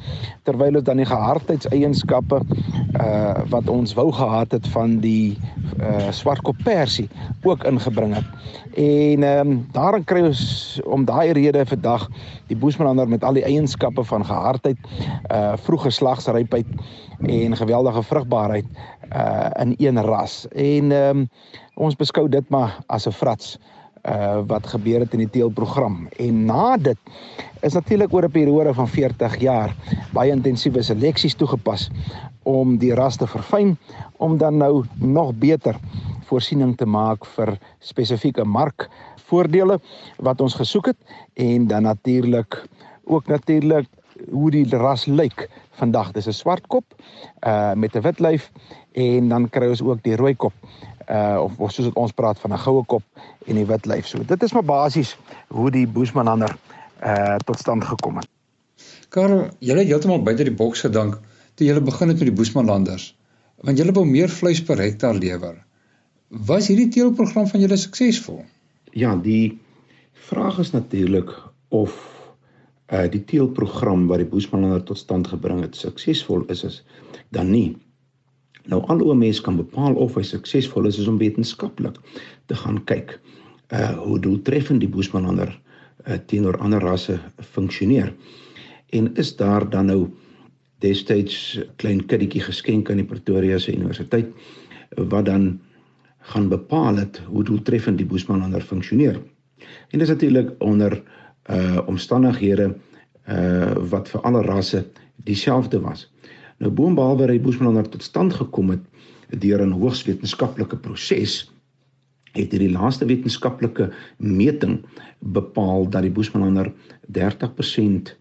terwyl 0.49 0.79
dit 0.79 0.87
dan 0.87 1.01
die 1.01 1.09
gehardheidseienskappe 1.09 2.41
uh 2.97 3.43
wat 3.51 3.69
ons 3.69 3.93
wou 3.97 4.07
gehad 4.15 4.51
het 4.55 4.65
van 4.73 4.97
die 5.03 5.37
uh 5.77 6.09
swartkop 6.15 6.57
persie 6.65 7.05
ook 7.45 7.63
ingebring 7.69 8.15
het. 8.17 8.25
En 8.73 9.23
ehm 9.23 9.51
um, 9.51 9.59
daarin 9.75 10.05
kry 10.09 10.23
ons 10.25 10.41
om 10.85 11.05
daai 11.05 11.33
rede 11.37 11.65
vandag 11.65 12.07
die 12.49 12.57
boesmanander 12.57 13.07
met 13.09 13.23
al 13.23 13.37
die 13.37 13.45
eienskappe 13.45 14.03
van 14.03 14.25
gehardheid, 14.25 14.77
uh 15.29 15.53
vroeë 15.67 15.93
slagsrypheid 15.93 16.67
en 17.21 17.57
geweldige 17.61 18.03
vrugbaarheid 18.03 18.65
uh 19.13 19.49
in 19.61 19.75
een 19.77 20.01
ras. 20.01 20.45
En 20.51 20.91
ehm 20.91 21.17
um, 21.17 21.29
ons 21.75 21.95
beskou 21.95 22.25
dit 22.29 22.49
maar 22.49 22.79
as 22.87 23.05
'n 23.05 23.13
frats 23.13 23.57
uh 23.57 23.76
wat 24.47 24.67
gebeur 24.67 24.99
het 25.03 25.13
in 25.13 25.25
die 25.25 25.29
teelprogram. 25.29 26.07
En 26.15 26.45
na 26.45 26.77
dit 26.77 26.97
is 27.61 27.73
natuurlik 27.73 28.13
oor 28.13 28.23
'n 28.23 28.31
periode 28.31 28.73
van 28.73 28.87
40 28.87 29.39
jaar 29.39 29.75
baie 30.13 30.31
intensiewe 30.31 30.81
seleksies 30.81 31.35
toegepas 31.35 31.89
om 32.43 32.77
die 32.77 32.93
ras 32.93 33.17
te 33.17 33.27
verfyn 33.27 33.77
om 34.17 34.37
dan 34.37 34.57
nou 34.57 34.85
nog 34.95 35.33
beter 35.35 35.75
voorsiening 36.25 36.77
te 36.77 36.85
maak 36.85 37.25
vir 37.25 37.57
spesifieke 37.79 38.43
markvoordele 38.43 39.79
wat 40.17 40.41
ons 40.41 40.55
gesoek 40.55 40.85
het 40.85 40.97
en 41.33 41.67
dan 41.67 41.83
natuurlik 41.83 42.63
ook 43.03 43.27
natuurlik 43.27 43.87
hoe 44.31 44.51
die 44.51 44.65
ras 44.77 45.05
lyk 45.05 45.49
vandag. 45.71 46.11
Dis 46.11 46.27
'n 46.27 46.33
swart 46.33 46.67
kop 46.67 46.85
uh 47.47 47.73
met 47.73 47.95
'n 47.95 48.01
wit 48.01 48.19
lyf 48.19 48.51
en 48.93 49.29
dan 49.29 49.49
kry 49.49 49.69
ons 49.69 49.81
ook 49.81 50.03
die 50.03 50.15
rooi 50.15 50.35
kop 50.35 50.53
uh 51.07 51.43
of, 51.43 51.59
of 51.59 51.71
soos 51.71 51.91
ons 51.93 52.11
praat 52.11 52.39
van 52.39 52.53
'n 52.53 52.63
goue 52.65 52.83
kop 52.85 53.03
en 53.45 53.55
die 53.55 53.65
wit 53.65 53.85
lyf. 53.85 54.07
So 54.07 54.23
dit 54.23 54.43
is 54.43 54.53
maar 54.53 54.63
basies 54.63 55.17
hoe 55.47 55.71
die 55.71 55.87
Boesmanander 55.87 56.57
uh 57.03 57.35
tot 57.45 57.59
stand 57.59 57.83
gekom 57.83 58.17
het. 58.17 58.27
Karel, 59.09 59.47
julle 59.59 59.79
het 59.79 59.87
heeltemal 59.87 60.23
buite 60.23 60.43
die 60.43 60.55
boks 60.55 60.81
gedink 60.81 61.19
toe 61.55 61.67
julle 61.67 61.81
begin 61.81 62.07
het 62.07 62.19
met 62.19 62.29
die 62.29 62.37
Boesmanlanders. 62.37 63.15
Want 63.65 63.77
julle 63.77 63.93
wou 63.95 64.05
meer 64.05 64.29
vleis 64.29 64.61
per 64.63 64.77
hektaar 64.77 65.15
lewer. 65.15 65.55
Was 66.29 66.67
hierdie 66.67 66.91
teelprogram 66.93 67.47
van 67.47 67.63
julle 67.63 67.77
suksesvol? 67.77 68.43
Ja, 68.91 69.15
die 69.15 69.57
vraag 70.27 70.59
is 70.59 70.71
natuurlik 70.71 71.31
of 71.69 71.95
uh 72.91 73.07
die 73.11 73.23
teelprogram 73.23 74.07
wat 74.07 74.21
die 74.23 74.29
Boesmanlander 74.29 74.83
tot 74.83 74.97
stand 74.97 75.27
gebring 75.27 75.61
het 75.61 75.75
suksesvol 75.75 76.45
is 76.53 76.63
is 76.63 76.83
dan 77.31 77.51
nie. 77.51 77.75
Nou 78.67 78.81
al 78.91 79.00
hoe 79.00 79.15
mense 79.15 79.41
kan 79.41 79.55
bepaal 79.59 79.95
of 79.95 80.17
hy 80.19 80.24
suksesvol 80.27 80.89
is 80.89 81.00
is 81.00 81.07
om 81.07 81.19
wetenskaplik 81.21 82.00
te 82.51 82.55
gaan 82.55 82.81
kyk 82.89 83.17
uh 83.75 83.95
hoe 84.00 84.19
doeltreffend 84.19 84.83
die 84.83 84.91
Boesmanlander 84.91 85.51
uh 86.07 86.19
teenoor 86.31 86.57
ander 86.63 86.83
rasse 86.83 87.19
funksioneer. 87.53 88.13
En 88.95 89.13
is 89.15 89.36
daar 89.36 89.69
dan 89.69 89.91
nou 89.91 90.01
destyds 90.83 91.59
klein 91.75 92.05
kindertjie 92.05 92.43
geskenk 92.43 92.91
aan 92.91 93.01
die 93.01 93.07
Pretoria 93.07 93.57
se 93.57 93.74
Universiteit 93.75 94.29
wat 94.95 95.25
dan 95.25 95.59
gaan 96.31 96.50
bepaal 96.50 96.95
het 96.95 97.21
hoe 97.27 97.43
doeltreffend 97.43 97.97
die 97.97 98.07
Boesmanlander 98.07 98.62
funksioneer. 98.62 99.19
En 99.91 100.00
dis 100.00 100.12
natuurlik 100.12 100.51
onder 100.59 101.01
uh 101.51 101.79
omstandighede 101.88 102.75
uh 103.27 103.74
wat 103.91 104.09
vir 104.09 104.21
alle 104.21 104.41
rasse 104.41 104.86
dieselfde 105.24 105.79
was. 105.79 106.07
Nou 106.57 106.71
boonbehalwe 106.71 107.39
Boesmanlander 107.39 107.89
tot 107.91 108.03
stand 108.03 108.33
gekom 108.33 108.69
het 108.69 108.83
deur 109.29 109.61
'n 109.65 109.71
hoogs 109.71 110.03
wetenskaplike 110.03 110.77
proses 110.77 111.51
het 112.37 112.51
hierdie 112.51 112.71
laaste 112.71 113.05
wetenskaplike 113.05 113.89
meting 114.17 114.79
bepaal 115.19 115.89
dat 115.89 116.05
die 116.05 116.13
Boesmanlander 116.13 116.71
30% 117.17 118.13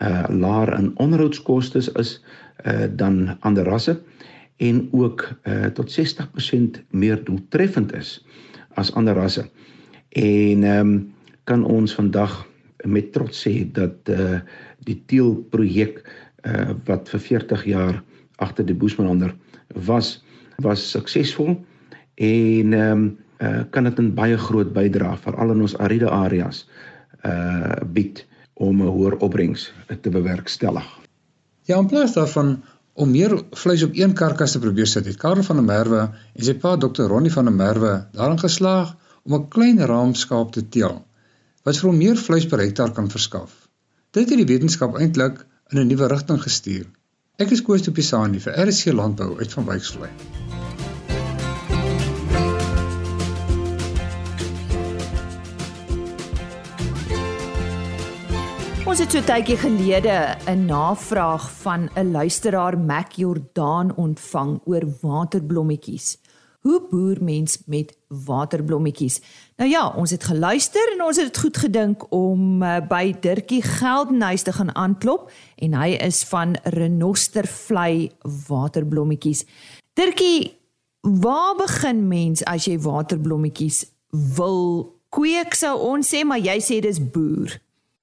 uh 0.00 0.24
laer 0.28 0.78
in 0.78 0.92
onderhoudskoste 0.96 1.82
is 2.00 2.22
uh 2.64 2.86
dan 2.96 3.36
ander 3.40 3.64
rasse 3.64 4.00
en 4.56 4.88
ook 4.92 5.28
uh 5.44 5.66
tot 5.66 5.90
60% 6.00 6.80
meer 6.90 7.24
doeltreffend 7.24 7.92
is 7.92 8.24
as 8.74 8.92
ander 8.94 9.14
rasse. 9.14 9.48
En 10.08 10.64
ehm 10.64 10.86
um, 10.86 11.12
kan 11.44 11.64
ons 11.64 11.94
vandag 11.94 12.46
met 12.84 13.12
trots 13.12 13.46
sê 13.48 13.70
dat 13.72 14.08
uh 14.08 14.40
die 14.84 15.02
Teel 15.06 15.34
projek 15.50 16.00
uh 16.46 16.70
wat 16.86 17.08
vir 17.08 17.20
40 17.20 17.64
jaar 17.64 18.02
agter 18.36 18.66
die 18.66 18.74
Boesmanander 18.74 19.34
was 19.74 20.22
was 20.62 20.90
suksesvol 20.90 21.56
en 22.14 22.72
ehm 22.72 22.92
um, 22.92 23.18
uh 23.40 23.62
kan 23.70 23.84
dit 23.84 23.98
'n 23.98 24.14
baie 24.14 24.38
groot 24.38 24.72
bydrae 24.72 25.16
veral 25.16 25.50
in 25.50 25.60
ons 25.60 25.76
ariede 25.78 26.10
areas 26.10 26.68
uh 27.24 27.80
bied 27.84 28.26
om 28.54 28.82
'n 28.82 28.92
hoër 28.96 29.16
opbrengs 29.16 29.72
te 30.00 30.10
bewerkstellig. 30.10 30.88
Ja, 31.64 31.78
in 31.78 31.86
plaas 31.86 32.12
daarvan 32.12 32.62
om 32.92 33.10
meer 33.10 33.42
vleis 33.50 33.82
op 33.82 33.94
een 33.94 34.12
karkas 34.12 34.52
te 34.52 34.58
probeer 34.58 34.86
sit, 34.86 35.06
het 35.06 35.16
Karel 35.16 35.42
van 35.42 35.56
der 35.56 35.64
Merwe 35.64 36.00
en 36.34 36.44
sy 36.44 36.54
pa 36.54 36.76
Dr. 36.76 37.02
Ronnie 37.02 37.32
van 37.32 37.44
der 37.44 37.54
Merwe 37.54 37.92
daarin 38.12 38.38
geslaag 38.38 38.96
om 39.22 39.34
'n 39.34 39.48
klein 39.48 39.78
raamskaap 39.78 40.52
te 40.52 40.68
teel 40.68 41.04
wat 41.64 41.76
vir 41.76 41.88
hom 41.90 41.98
meer 41.98 42.16
vleis 42.16 42.46
per 42.46 42.58
hektaar 42.58 42.92
kan 42.92 43.10
verskaf. 43.10 43.68
Dit 44.10 44.28
het 44.28 44.38
die 44.38 44.52
wetenskap 44.52 44.96
eintlik 44.98 45.46
in 45.72 45.78
'n 45.78 45.86
nuwe 45.86 46.06
rigting 46.06 46.42
gestuur. 46.42 46.86
Ek 47.38 47.50
is 47.50 47.62
Koos 47.62 47.82
de 47.82 47.92
Pisani 47.92 48.40
vir 48.40 48.52
RC 48.66 48.92
Landbou 48.92 49.38
uit 49.38 49.52
van 49.52 49.64
Wyksvlei. 49.64 50.10
Ons 58.90 58.98
het 58.98 59.12
so 59.12 59.22
tydjie 59.22 59.56
gelede 59.56 60.36
'n 60.46 60.66
navraag 60.66 61.50
van 61.62 61.88
'n 61.94 62.10
luisteraar 62.10 62.78
Mac 62.78 63.12
Jordaan 63.12 63.94
ontvang 63.94 64.60
oor 64.64 64.84
waterblommetjies. 65.00 66.18
Hoe 66.60 66.82
boer 66.90 67.16
mens 67.20 67.62
met 67.66 67.96
waterblommetjies? 68.08 69.20
Nou 69.60 69.68
ja, 69.68 69.82
ons 69.92 70.08
het 70.10 70.24
geluister 70.24 70.92
en 70.94 71.02
ons 71.04 71.18
het 71.20 71.26
dit 71.28 71.38
goed 71.38 71.58
gedink 71.60 72.04
om 72.16 72.62
uh, 72.64 72.78
by 72.88 73.12
Dirkie 73.20 73.60
Geldenhuis 73.60 74.46
te 74.46 74.54
gaan 74.56 74.70
aanklop 74.72 75.26
en 75.60 75.74
hy 75.76 75.98
is 76.00 76.22
van 76.30 76.54
Renostervlei 76.64 78.08
waterblommetjies. 78.48 79.42
Dirkie, 80.00 80.56
waar 81.04 81.58
begin 81.58 82.00
mens 82.08 82.40
as 82.48 82.70
jy 82.70 82.78
waterblommetjies 82.80 83.82
wil 84.38 84.62
kweek 85.12 85.52
sou 85.52 85.74
ons 85.90 86.08
sê, 86.08 86.24
maar 86.24 86.40
jy 86.40 86.56
sê 86.64 86.80
dis 86.80 87.02
boer. 87.12 87.52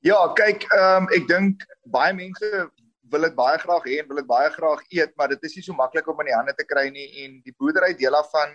Ja, 0.06 0.20
kyk, 0.38 0.70
um, 0.78 1.10
ek 1.18 1.26
dink 1.26 1.66
baie 1.90 2.14
mense 2.14 2.68
wil 3.10 3.26
dit 3.26 3.34
baie 3.34 3.58
graag 3.66 3.90
hê 3.90 3.98
en 4.04 4.12
wil 4.14 4.22
dit 4.22 4.30
baie 4.30 4.54
graag 4.54 4.86
eet, 4.94 5.18
maar 5.18 5.34
dit 5.34 5.50
is 5.50 5.58
nie 5.58 5.66
so 5.66 5.74
maklik 5.74 6.06
om 6.06 6.22
in 6.22 6.30
die 6.30 6.38
hande 6.38 6.54
te 6.54 6.70
kry 6.70 6.86
nie 6.94 7.10
en 7.26 7.42
die 7.42 7.58
boerdery 7.58 7.96
deel 7.98 8.14
daarvan 8.14 8.54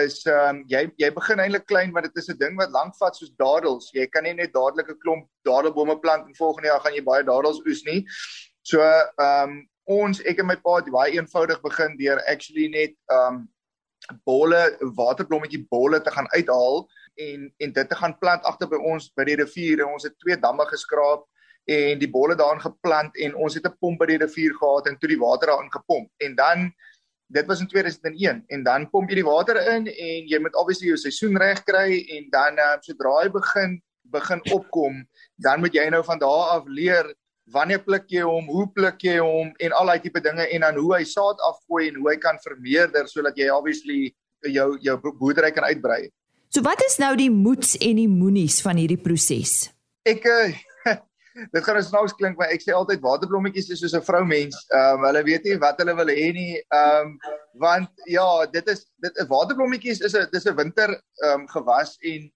is 0.00 0.22
ehm 0.26 0.48
um, 0.48 0.62
jy 0.68 0.82
jy 0.98 1.10
begin 1.14 1.42
eintlik 1.42 1.66
klein 1.70 1.92
want 1.92 2.06
dit 2.08 2.22
is 2.22 2.30
'n 2.30 2.38
ding 2.38 2.56
wat 2.56 2.70
lank 2.70 2.96
vat 3.00 3.16
soos 3.16 3.32
dadels. 3.38 3.90
Jy 3.94 4.06
kan 4.06 4.24
nie 4.24 4.34
net 4.34 4.52
dadelik 4.52 4.90
'n 4.90 5.00
klomp 5.04 5.28
dadelbome 5.44 5.98
plant 6.00 6.26
en 6.26 6.34
volgende 6.34 6.68
jaar 6.68 6.80
gaan 6.80 6.94
jy 6.94 7.04
baie 7.04 7.22
dadels 7.22 7.62
oes 7.66 7.84
nie. 7.84 8.04
So 8.62 8.80
ehm 8.80 9.50
um, 9.50 9.68
ons 9.84 10.20
ek 10.24 10.38
en 10.40 10.46
my 10.46 10.56
pa 10.56 10.76
het 10.76 10.90
baie 10.92 11.12
eenvoudig 11.12 11.60
begin 11.62 11.96
deur 11.96 12.22
actually 12.26 12.68
net 12.68 12.94
ehm 13.10 13.34
um, 13.34 13.48
bolle 14.24 14.76
waterblommetjie 14.96 15.66
bolle 15.70 16.00
te 16.00 16.10
gaan 16.10 16.28
uithaal 16.36 16.88
en 17.16 17.52
en 17.58 17.72
dit 17.72 17.88
te 17.88 17.94
gaan 17.94 18.18
plant 18.18 18.44
agter 18.44 18.68
by 18.68 18.80
ons 18.92 19.12
by 19.16 19.24
die 19.24 19.38
rivier 19.40 19.80
en 19.80 19.94
ons 19.94 20.04
het 20.04 20.16
twee 20.18 20.36
damme 20.36 20.66
geskraap 20.72 21.24
en 21.64 21.98
die 21.98 22.10
bolle 22.10 22.36
daarin 22.36 22.60
geplant 22.60 23.16
en 23.16 23.34
ons 23.34 23.54
het 23.54 23.66
'n 23.66 23.76
pomp 23.80 23.98
by 23.98 24.06
die 24.06 24.20
rivier 24.24 24.54
gehad 24.54 24.86
en 24.86 24.98
toe 24.98 25.08
die 25.08 25.20
water 25.20 25.48
daarin 25.48 25.72
gepomp 25.72 26.10
en 26.18 26.34
dan 26.34 26.72
dit 27.26 27.46
was 27.46 27.60
in 27.60 27.68
2001 27.68 28.44
en 28.46 28.62
dan 28.62 28.86
pomp 28.90 29.10
jy 29.10 29.20
die 29.20 29.26
water 29.26 29.58
in 29.74 29.88
en 29.88 30.30
jy 30.30 30.40
moet 30.40 30.56
obviously 30.60 30.90
jou 30.92 31.00
seisoen 31.00 31.36
reg 31.40 31.62
kry 31.64 32.00
en 32.16 32.28
dan 32.32 32.60
uh, 32.60 32.74
sodra 32.84 33.20
hy 33.22 33.28
begin 33.32 33.78
begin 34.14 34.42
opkom 34.52 35.04
dan 35.40 35.60
moet 35.60 35.74
jy 35.74 35.86
nou 35.90 36.02
van 36.04 36.20
daar 36.20 36.58
af 36.58 36.66
leer 36.68 37.08
wanneer 37.52 37.80
pluk 37.84 38.04
jy 38.12 38.24
hom 38.24 38.50
hoe 38.52 38.66
pluk 38.76 39.00
jy 39.04 39.16
hom 39.20 39.54
en 39.58 39.78
al 39.78 39.92
daai 39.92 40.04
tipe 40.04 40.20
dinge 40.24 40.44
en 40.46 40.66
dan 40.66 40.80
hoe 40.80 40.92
hy 40.98 41.04
saad 41.08 41.40
afgooi 41.48 41.88
en 41.88 42.02
hoe 42.02 42.12
hy 42.12 42.18
kan 42.20 42.40
vermeerder 42.44 43.08
sodat 43.08 43.40
jy 43.40 43.48
obviously 43.52 44.12
jou 44.44 44.68
jou 44.84 44.98
boerdery 45.08 45.50
kan 45.56 45.64
uitbrei 45.70 46.04
So 46.54 46.62
wat 46.62 46.78
is 46.86 47.00
nou 47.02 47.16
die 47.18 47.32
moets 47.34 47.72
en 47.82 47.98
die 47.98 48.06
moenies 48.06 48.60
van 48.62 48.78
hierdie 48.78 49.00
proses? 49.02 49.72
Ek 50.06 50.22
uh, 50.30 50.52
dit 51.34 51.64
gaan 51.64 51.82
snaaks 51.82 52.14
klink 52.18 52.38
maar 52.38 52.52
ek 52.54 52.62
sê 52.62 52.74
altyd 52.74 53.02
waterblommetjies 53.02 53.70
is 53.74 53.82
soos 53.82 53.96
'n 53.98 54.06
vroumens. 54.06 54.56
Ehm 54.70 55.00
um, 55.00 55.06
hulle 55.08 55.24
weet 55.26 55.44
nie 55.44 55.58
wat 55.58 55.80
hulle 55.82 55.96
wil 55.98 56.12
hê 56.12 56.30
nie. 56.32 56.62
Ehm 56.70 57.10
um, 57.10 57.18
want 57.58 57.90
ja, 58.06 58.46
dit 58.46 58.68
is 58.68 58.86
dit 59.02 59.20
'n 59.20 59.28
waterblommetjies 59.28 60.00
is 60.00 60.14
'n 60.14 60.28
dis 60.32 60.46
'n 60.46 60.56
winter 60.56 60.90
ehm 60.94 61.40
um, 61.40 61.48
gewas 61.48 61.96
en 62.00 62.30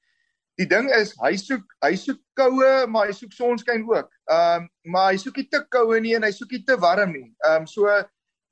die 0.59 0.67
ding 0.67 0.91
is 0.91 1.15
hy 1.23 1.37
soek 1.37 1.65
hy 1.85 1.95
soek 1.95 2.21
koue 2.35 2.87
maar 2.87 3.07
hy 3.07 3.15
soek 3.15 3.33
sonskyn 3.33 3.87
ook. 3.87 4.11
Ehm 4.31 4.63
um, 4.63 4.69
maar 4.93 5.13
hy 5.13 5.19
soek 5.19 5.37
nie 5.37 5.49
te 5.49 5.63
koue 5.71 6.01
nie 6.01 6.15
en 6.17 6.23
hy 6.27 6.33
soek 6.35 6.51
nie 6.51 6.65
te 6.65 6.77
warm 6.77 7.13
nie. 7.13 7.29
Ehm 7.47 7.63
um, 7.63 7.67
so 7.67 7.87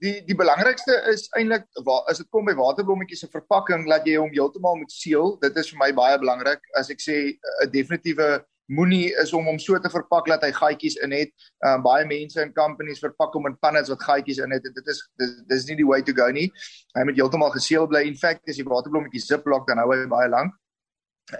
die 0.04 0.20
die 0.28 0.36
belangrikste 0.36 0.92
is 1.12 1.28
eintlik 1.38 1.64
as 2.10 2.18
dit 2.18 2.28
kom 2.30 2.44
by 2.44 2.54
waterblommetjies 2.54 3.24
se 3.24 3.32
verpakking 3.32 3.88
dat 3.88 4.06
jy 4.06 4.18
hom 4.20 4.30
heeltemal 4.30 4.76
moet 4.76 4.92
seël. 4.92 5.38
Dit 5.42 5.56
is 5.56 5.70
vir 5.72 5.80
my 5.80 5.92
baie 5.92 6.18
belangrik. 6.18 6.60
As 6.76 6.90
ek 6.90 7.00
sê 7.00 7.16
'n 7.64 7.70
definitiewe 7.72 8.44
moenie 8.66 9.14
is 9.23 9.32
om 9.37 9.46
hom 9.46 9.58
so 9.62 9.78
te 9.78 9.90
verpak 9.90 10.26
dat 10.30 10.42
hy 10.44 10.50
gaatjies 10.54 10.99
in 11.04 11.14
het. 11.14 11.32
Um, 11.66 11.85
baie 11.87 12.06
mense 12.08 12.40
in 12.42 12.52
companies 12.56 13.02
verpak 13.02 13.35
hom 13.37 13.46
in 13.50 13.56
pannes 13.62 13.90
wat 13.92 14.02
gaatjies 14.02 14.40
in 14.42 14.54
het. 14.54 14.66
Dit 14.66 14.90
is 14.92 15.02
dis 15.20 15.35
dis 15.50 15.66
nie 15.70 15.78
die 15.82 15.87
way 15.87 16.02
to 16.02 16.14
go 16.16 16.28
nie. 16.35 16.49
Hy 16.96 17.06
moet 17.06 17.18
heeltemal 17.18 17.54
geseël 17.54 17.88
bly. 17.90 18.04
In 18.08 18.18
fact, 18.18 18.49
as 18.50 18.58
die 18.58 18.66
waterblommetjie 18.66 19.23
ziplock 19.23 19.68
dan 19.70 19.82
hou 19.82 19.90
hy 19.92 20.04
baie 20.11 20.30
lank. 20.32 20.54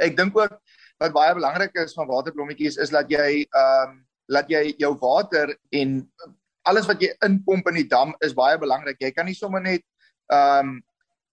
Ek 0.03 0.17
dink 0.19 0.37
ook 0.39 0.59
wat 1.03 1.15
baie 1.15 1.35
belangrik 1.37 1.75
is 1.83 1.95
van 1.97 2.09
waterblommetjies 2.11 2.79
is 2.83 2.95
dat 2.95 3.11
jy 3.13 3.45
ehm 3.45 3.95
um, 3.95 4.03
laat 4.27 4.49
jy 4.51 4.73
jou 4.83 4.91
water 4.99 5.53
en 5.79 6.01
alles 6.67 6.89
wat 6.91 6.99
jy 6.99 7.13
inpomp 7.23 7.69
in 7.71 7.77
die 7.79 7.87
dam 7.87 8.11
is 8.27 8.35
baie 8.35 8.59
belangrik. 8.59 8.99
Jy 8.99 9.13
kan 9.15 9.27
nie 9.29 9.39
sommer 9.39 9.63
net 9.63 9.85
ehm 10.33 10.77
um, 10.77 10.77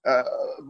uh 0.04 0.24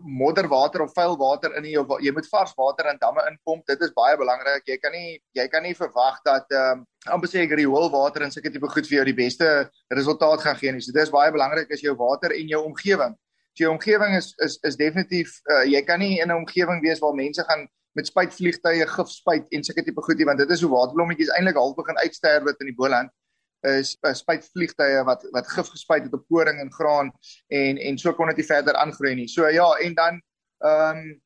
modderwater 0.04 0.84
of 0.84 0.94
vuil 0.94 1.18
water 1.18 1.56
in 1.58 1.66
jou 1.72 1.84
jy 2.02 2.12
moet 2.13 2.30
vars 2.30 2.54
water 2.58 2.90
in 2.92 3.02
damme 3.02 3.24
inpomp. 3.32 3.66
Dit 3.66 3.82
is 3.82 3.94
baie 3.98 4.18
belangrik 4.18 4.68
jy 4.70 4.78
kan 4.78 4.92
nie 4.92 5.20
jy 5.34 5.48
kan 5.48 5.63
nie 5.63 5.75
verwag 5.78 6.22
dat 6.25 6.46
ehm 6.52 6.84
um, 6.84 6.86
amper 7.16 7.30
sê 7.30 7.44
ek 7.44 7.58
rioolwater 7.58 8.24
en 8.24 8.32
sulke 8.32 8.52
tipe 8.54 8.70
goed 8.70 8.88
vir 8.88 9.00
jou 9.02 9.06
die 9.12 9.20
beste 9.24 9.50
resultaat 9.92 10.46
gaan 10.46 10.56
gee 10.62 10.72
nie. 10.72 10.82
So 10.82 10.94
dit 10.96 11.04
is 11.04 11.12
baie 11.12 11.32
belangrik 11.32 11.70
is 11.70 11.82
jou 11.82 11.96
water 11.98 12.32
en 12.32 12.48
jou 12.48 12.63
omgewing 12.63 13.18
so 13.54 13.66
jou 13.66 13.72
omgewing 13.74 14.16
is 14.18 14.34
is 14.38 14.58
is 14.63 14.75
definitief 14.75 15.40
uh, 15.52 15.63
jy 15.70 15.82
kan 15.86 16.00
nie 16.00 16.20
in 16.20 16.30
'n 16.30 16.42
omgewing 16.42 16.82
wees 16.82 17.00
waar 17.00 17.13
mense 17.13 17.44
gaan 17.50 17.68
met 17.94 18.08
spuitvliegtye 18.08 18.88
gif 18.88 19.10
spuit 19.10 19.46
en 19.52 19.63
sulke 19.63 19.84
tipe 19.86 20.02
goed 20.02 20.18
nie 20.18 20.25
want 20.25 20.40
dit 20.40 20.50
is 20.50 20.62
hoe 20.62 20.72
waterblommetjies 20.72 21.30
eintlik 21.38 21.60
half 21.62 21.75
begin 21.75 21.98
uitsterwe 21.98 22.56
in 22.60 22.72
die 22.72 22.75
Boland 22.75 23.12
is 23.63 23.98
uh, 24.03 24.13
spuitvliegtye 24.13 25.03
wat 25.08 25.24
wat 25.36 25.48
gif 25.48 25.70
gespuit 25.72 26.03
het 26.03 26.13
op 26.13 26.25
koring 26.27 26.60
en 26.60 26.72
graan 26.72 27.12
en 27.48 27.77
en 27.77 27.98
so 27.98 28.13
kon 28.13 28.27
dit 28.32 28.41
nie 28.41 28.48
verder 28.48 28.75
aangroei 28.75 29.15
nie. 29.15 29.27
So 29.27 29.48
ja, 29.48 29.70
en 29.84 29.96
dan 30.00 30.22
ehm 30.63 30.98
um, 30.98 31.22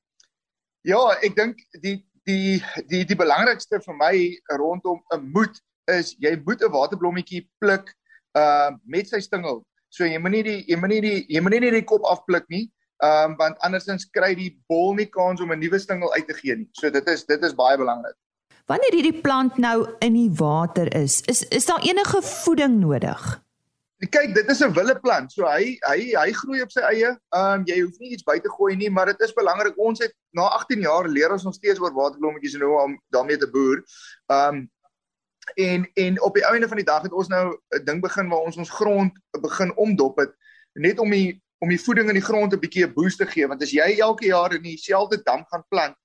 ja, 0.88 1.02
ek 1.22 1.36
dink 1.36 1.64
die 1.82 1.98
die 2.28 2.62
die 2.92 3.04
die 3.08 3.20
belangrikste 3.20 3.82
vir 3.84 3.98
my 3.98 4.16
rondom 4.60 5.02
'n 5.16 5.32
moed 5.34 5.62
is 5.92 6.16
jy 6.20 6.36
moet 6.46 6.62
'n 6.62 6.72
waterblommetjie 6.72 7.48
pluk 7.60 7.94
ehm 8.36 8.74
uh, 8.74 8.78
met 8.86 9.10
sy 9.10 9.20
stingel. 9.20 9.64
So 9.90 10.06
jy 10.06 10.20
moenie 10.20 10.44
die 10.44 10.64
jy 10.68 10.78
moenie 10.78 11.02
die 11.02 11.26
jy 11.28 11.42
moenie 11.42 11.62
net 11.66 11.80
die 11.80 11.90
kop 11.90 12.06
afpluk 12.06 12.46
nie. 12.50 12.68
Ehm 13.04 13.32
um, 13.32 13.38
want 13.38 13.60
andersins 13.66 14.06
kry 14.10 14.34
die 14.36 14.54
bol 14.70 14.96
nie 14.96 15.10
kans 15.10 15.42
om 15.42 15.52
'n 15.52 15.60
nuwe 15.60 15.80
stingel 15.80 16.14
uit 16.14 16.28
te 16.28 16.34
gee 16.34 16.56
nie. 16.56 16.70
So 16.74 16.90
dit 16.90 17.08
is 17.08 17.26
dit 17.26 17.44
is 17.44 17.56
baie 17.56 17.78
belangrik. 17.78 18.16
Wanneer 18.68 18.98
hierdie 18.98 19.22
plant 19.24 19.58
nou 19.64 19.86
in 20.04 20.16
die 20.18 20.32
water 20.36 20.90
is, 20.96 21.22
is 21.32 21.46
is 21.56 21.66
daar 21.70 21.84
enige 21.88 22.20
voeding 22.22 22.80
nodig? 22.82 23.22
Kyk, 24.12 24.34
dit 24.36 24.50
is 24.52 24.60
'n 24.62 24.74
willeplant. 24.76 25.32
So 25.32 25.48
hy 25.48 25.78
hy 25.88 26.12
hy 26.14 26.32
groei 26.32 26.62
op 26.62 26.72
sy 26.72 26.82
eie. 26.82 27.16
Ehm 27.32 27.62
um, 27.62 27.64
jy 27.66 27.80
hoef 27.82 27.98
nie 28.00 28.12
iets 28.12 28.28
by 28.28 28.40
te 28.40 28.50
gooi 28.50 28.76
nie, 28.76 28.90
maar 28.90 29.06
dit 29.06 29.22
is 29.22 29.34
belangrik. 29.34 29.78
Ons 29.78 30.04
het 30.04 30.14
na 30.32 30.50
18 30.60 30.82
jaar 30.82 31.08
leer 31.08 31.32
ons 31.32 31.44
nog 31.44 31.54
steeds 31.54 31.80
oor 31.80 31.94
waterblommetjies 31.94 32.56
en 32.56 32.62
hoe 32.62 32.82
om 32.82 33.00
daarmee 33.10 33.38
te 33.38 33.50
boer. 33.50 33.84
Ehm 34.28 34.56
um, 34.56 34.70
en 35.56 35.90
en 35.94 36.22
op 36.22 36.34
die 36.34 36.46
einde 36.46 36.68
van 36.68 36.78
die 36.78 36.86
dag 36.86 37.02
het 37.02 37.14
ons 37.14 37.28
nou 37.28 37.56
'n 37.70 37.84
ding 37.86 38.02
begin 38.02 38.30
waar 38.30 38.44
ons 38.52 38.58
ons 38.58 38.70
grond 38.70 39.12
begin 39.42 39.76
omdop 39.76 40.18
het 40.18 40.36
net 40.74 41.00
om 41.00 41.10
die 41.10 41.42
om 41.60 41.70
die 41.70 41.82
voeding 41.82 42.08
in 42.08 42.20
die 42.20 42.30
grond 42.30 42.54
'n 42.54 42.60
bietjie 42.60 42.86
'n 42.86 42.94
boost 42.94 43.18
te 43.18 43.26
gee 43.26 43.48
want 43.48 43.62
as 43.64 43.72
jy 43.72 44.00
elke 44.00 44.26
jaar 44.26 44.54
in 44.54 44.62
dieselfde 44.62 45.24
dam 45.24 45.46
gaan 45.48 45.64
plant 45.70 45.96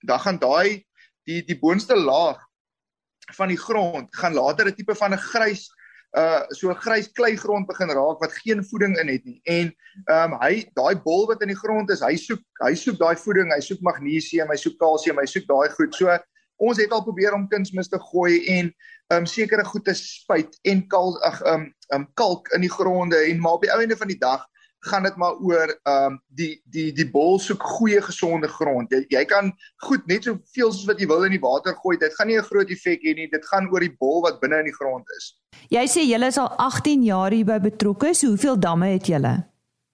dan 0.00 0.20
gaan 0.20 0.38
daai 0.38 0.84
die 1.28 1.42
die 1.44 1.58
boonste 1.58 1.96
laag 1.96 2.40
van 3.36 3.48
die 3.48 3.58
grond 3.58 4.16
gaan 4.16 4.34
later 4.34 4.66
'n 4.66 4.74
tipe 4.74 4.94
van 4.94 5.14
'n 5.14 5.18
grys 5.32 5.68
uh 6.18 6.42
so 6.50 6.74
grys 6.74 7.12
kleigrond 7.14 7.66
begin 7.66 7.90
raak 7.94 8.18
wat 8.18 8.32
geen 8.42 8.64
voeding 8.64 8.98
in 8.98 9.08
het 9.08 9.24
nie. 9.24 9.40
En 9.44 9.70
ehm 10.04 10.32
um, 10.32 10.38
hy 10.42 10.66
daai 10.74 10.96
bol 11.04 11.26
wat 11.26 11.42
in 11.42 11.52
die 11.52 11.60
grond 11.62 11.90
is, 11.90 12.02
hy 12.02 12.16
soek 12.16 12.42
hy 12.64 12.74
soek 12.74 12.98
daai 12.98 13.16
voeding, 13.16 13.52
hy 13.54 13.60
soek 13.60 13.80
magnesium, 13.80 14.50
hy 14.50 14.56
soek 14.58 14.78
kalsium, 14.78 15.18
hy 15.22 15.26
soek 15.26 15.46
daai 15.46 15.70
goed. 15.76 15.94
So 15.94 16.10
ons 16.58 16.78
het 16.82 16.92
al 16.92 17.04
probeer 17.06 17.34
om 17.34 17.48
kunsmis 17.48 17.88
te 17.88 18.00
gooi 18.10 18.42
en 18.58 18.72
ehm 19.10 19.22
um, 19.22 19.26
sekere 19.26 19.64
goed 19.64 19.84
te 19.84 19.94
spuit 19.94 20.58
en 20.64 20.82
kal 20.88 21.14
ag 21.22 21.42
ehm 21.42 21.68
um, 21.68 21.74
um, 21.94 22.08
kalk 22.14 22.50
in 22.58 22.66
die 22.66 22.72
gronde 22.72 23.16
en 23.30 23.40
maar 23.40 23.60
op 23.60 23.62
die 23.62 23.74
einde 23.74 23.96
van 23.96 24.10
die 24.10 24.18
dag 24.18 24.46
gaan 24.80 25.02
dit 25.02 25.16
maar 25.16 25.36
oor 25.44 25.68
ehm 25.82 26.04
um, 26.04 26.18
die 26.28 26.62
die 26.64 26.92
die 26.92 27.08
bol 27.10 27.38
soek 27.38 27.62
goeie 27.76 28.00
gesonde 28.02 28.48
grond. 28.48 28.90
Jy, 28.90 29.04
jy 29.12 29.24
kan 29.28 29.52
goed 29.86 30.06
net 30.08 30.24
soveel 30.24 30.72
soos 30.72 30.86
wat 30.88 31.00
jy 31.00 31.08
wil 31.10 31.26
in 31.28 31.36
die 31.36 31.42
water 31.42 31.76
gooi. 31.82 31.98
Dit 32.00 32.14
gaan 32.16 32.30
nie 32.32 32.38
'n 32.38 32.48
groot 32.48 32.70
effek 32.70 33.04
hê 33.04 33.14
nie. 33.14 33.28
Dit 33.28 33.44
gaan 33.46 33.68
oor 33.72 33.80
die 33.80 33.96
bol 34.00 34.22
wat 34.22 34.40
binne 34.40 34.58
in 34.58 34.70
die 34.70 34.78
grond 34.78 35.04
is. 35.18 35.36
Jy 35.68 35.84
sê 35.86 36.06
julle 36.08 36.26
is 36.26 36.38
al 36.38 36.52
18 36.56 37.02
jaar 37.04 37.30
hierby 37.30 37.60
betrokke. 37.60 38.14
So 38.14 38.28
hoeveel 38.28 38.60
damme 38.60 38.86
het 38.86 39.06
julle? 39.06 39.50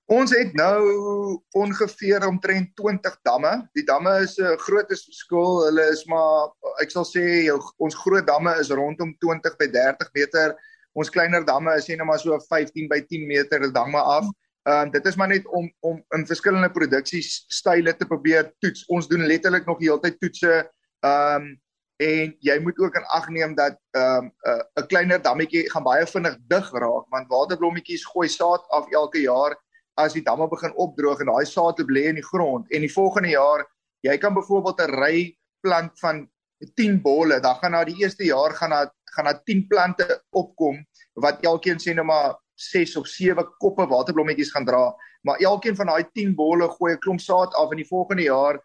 Ons 0.07 0.31
het 0.31 0.55
nou 0.55 1.43
ongeveer 1.51 2.29
omtrent 2.29 2.77
20 2.79 3.19
damme. 3.27 3.69
Die 3.75 3.83
damme 3.85 4.21
is 4.23 4.39
'n 4.39 4.55
uh, 4.55 4.57
groot 4.57 4.87
skool. 4.95 5.67
Hulle 5.67 5.91
is 5.91 6.07
maar 6.07 6.55
ek 6.81 6.91
sal 6.91 7.05
sê 7.05 7.43
jou 7.51 7.59
ons 7.79 7.95
groot 7.95 8.27
damme 8.27 8.55
is 8.61 8.71
rondom 8.71 9.17
20 9.19 9.57
by 9.59 9.67
30 9.67 10.11
meter. 10.15 10.55
Ons 10.95 11.11
kleiner 11.11 11.45
damme 11.45 11.75
is 11.77 11.89
net 11.89 12.05
maar 12.05 12.19
so 12.19 12.39
15 12.39 12.89
by 12.89 13.01
10 13.01 13.27
meter 13.27 13.73
damme 13.73 13.99
af. 13.99 14.25
Ehm 14.67 14.87
um, 14.87 14.91
dit 14.91 15.07
is 15.07 15.17
maar 15.17 15.29
net 15.29 15.47
om 15.47 15.69
om 15.81 16.01
in 16.17 16.27
verskillende 16.27 16.71
produksiestyle 16.71 17.97
te 17.97 18.07
probeer 18.07 18.51
toets. 18.59 18.87
Ons 18.87 19.09
doen 19.09 19.27
letterlik 19.27 19.67
nog 19.67 19.79
die 19.79 19.89
hele 19.89 20.03
tyd 20.03 20.19
toetse. 20.21 20.65
Ehm 21.01 21.43
um, 21.43 21.55
en 21.97 22.35
jy 22.45 22.59
moet 22.61 22.79
ook 22.79 22.97
in 22.99 23.07
ag 23.17 23.29
neem 23.29 23.55
dat 23.55 23.79
ehm 23.91 24.25
um, 24.25 24.33
'n 24.45 24.81
uh, 24.81 24.87
kleiner 24.87 25.23
dammetjie 25.23 25.71
gaan 25.71 25.83
baie 25.83 26.07
vinnig 26.07 26.37
dig 26.49 26.71
raak 26.73 27.07
want 27.15 27.29
waterblommetjies 27.29 28.05
gooi 28.05 28.29
saad 28.29 28.67
af 28.69 28.91
elke 28.91 29.21
jaar 29.21 29.57
as 29.95 30.13
die 30.13 30.23
damme 30.23 30.49
begin 30.49 30.75
opdroog 30.75 31.21
en 31.21 31.33
daai 31.33 31.47
saad 31.47 31.81
lê 31.89 32.05
in 32.09 32.21
die 32.21 32.29
grond 32.33 32.67
en 32.71 32.81
die 32.81 32.93
volgende 32.93 33.29
jaar 33.29 33.65
jy 34.01 34.19
kan 34.19 34.35
byvoorbeeld 34.35 34.81
'n 34.81 34.99
ry 35.01 35.39
plant 35.61 35.99
van 36.01 36.29
10 36.75 37.01
bolle, 37.03 37.41
dan 37.41 37.57
gaan 37.57 37.71
na 37.71 37.85
die 37.85 37.97
eerste 38.03 38.25
jaar 38.25 38.55
gaan 38.55 38.71
na 38.71 38.93
gaan 39.17 39.25
na 39.25 39.35
10 39.45 39.67
plante 39.69 40.23
opkom 40.31 40.83
wat 41.15 41.45
elkeen 41.45 41.81
sê 41.81 41.95
nou 41.95 42.05
maar 42.05 42.37
6 42.57 42.97
of 42.97 43.07
7 43.07 43.45
koppe 43.63 43.87
waterblommetjies 43.87 44.51
gaan 44.55 44.65
dra, 44.65 44.95
maar 45.23 45.39
elkeen 45.45 45.77
van 45.77 45.87
daai 45.93 46.05
10 46.13 46.35
bolle 46.35 46.69
gooi 46.69 46.93
'n 46.93 46.99
klomp 46.99 47.21
saad 47.21 47.55
af 47.55 47.71
in 47.71 47.83
die 47.83 47.89
volgende 47.89 48.23
jaar 48.23 48.61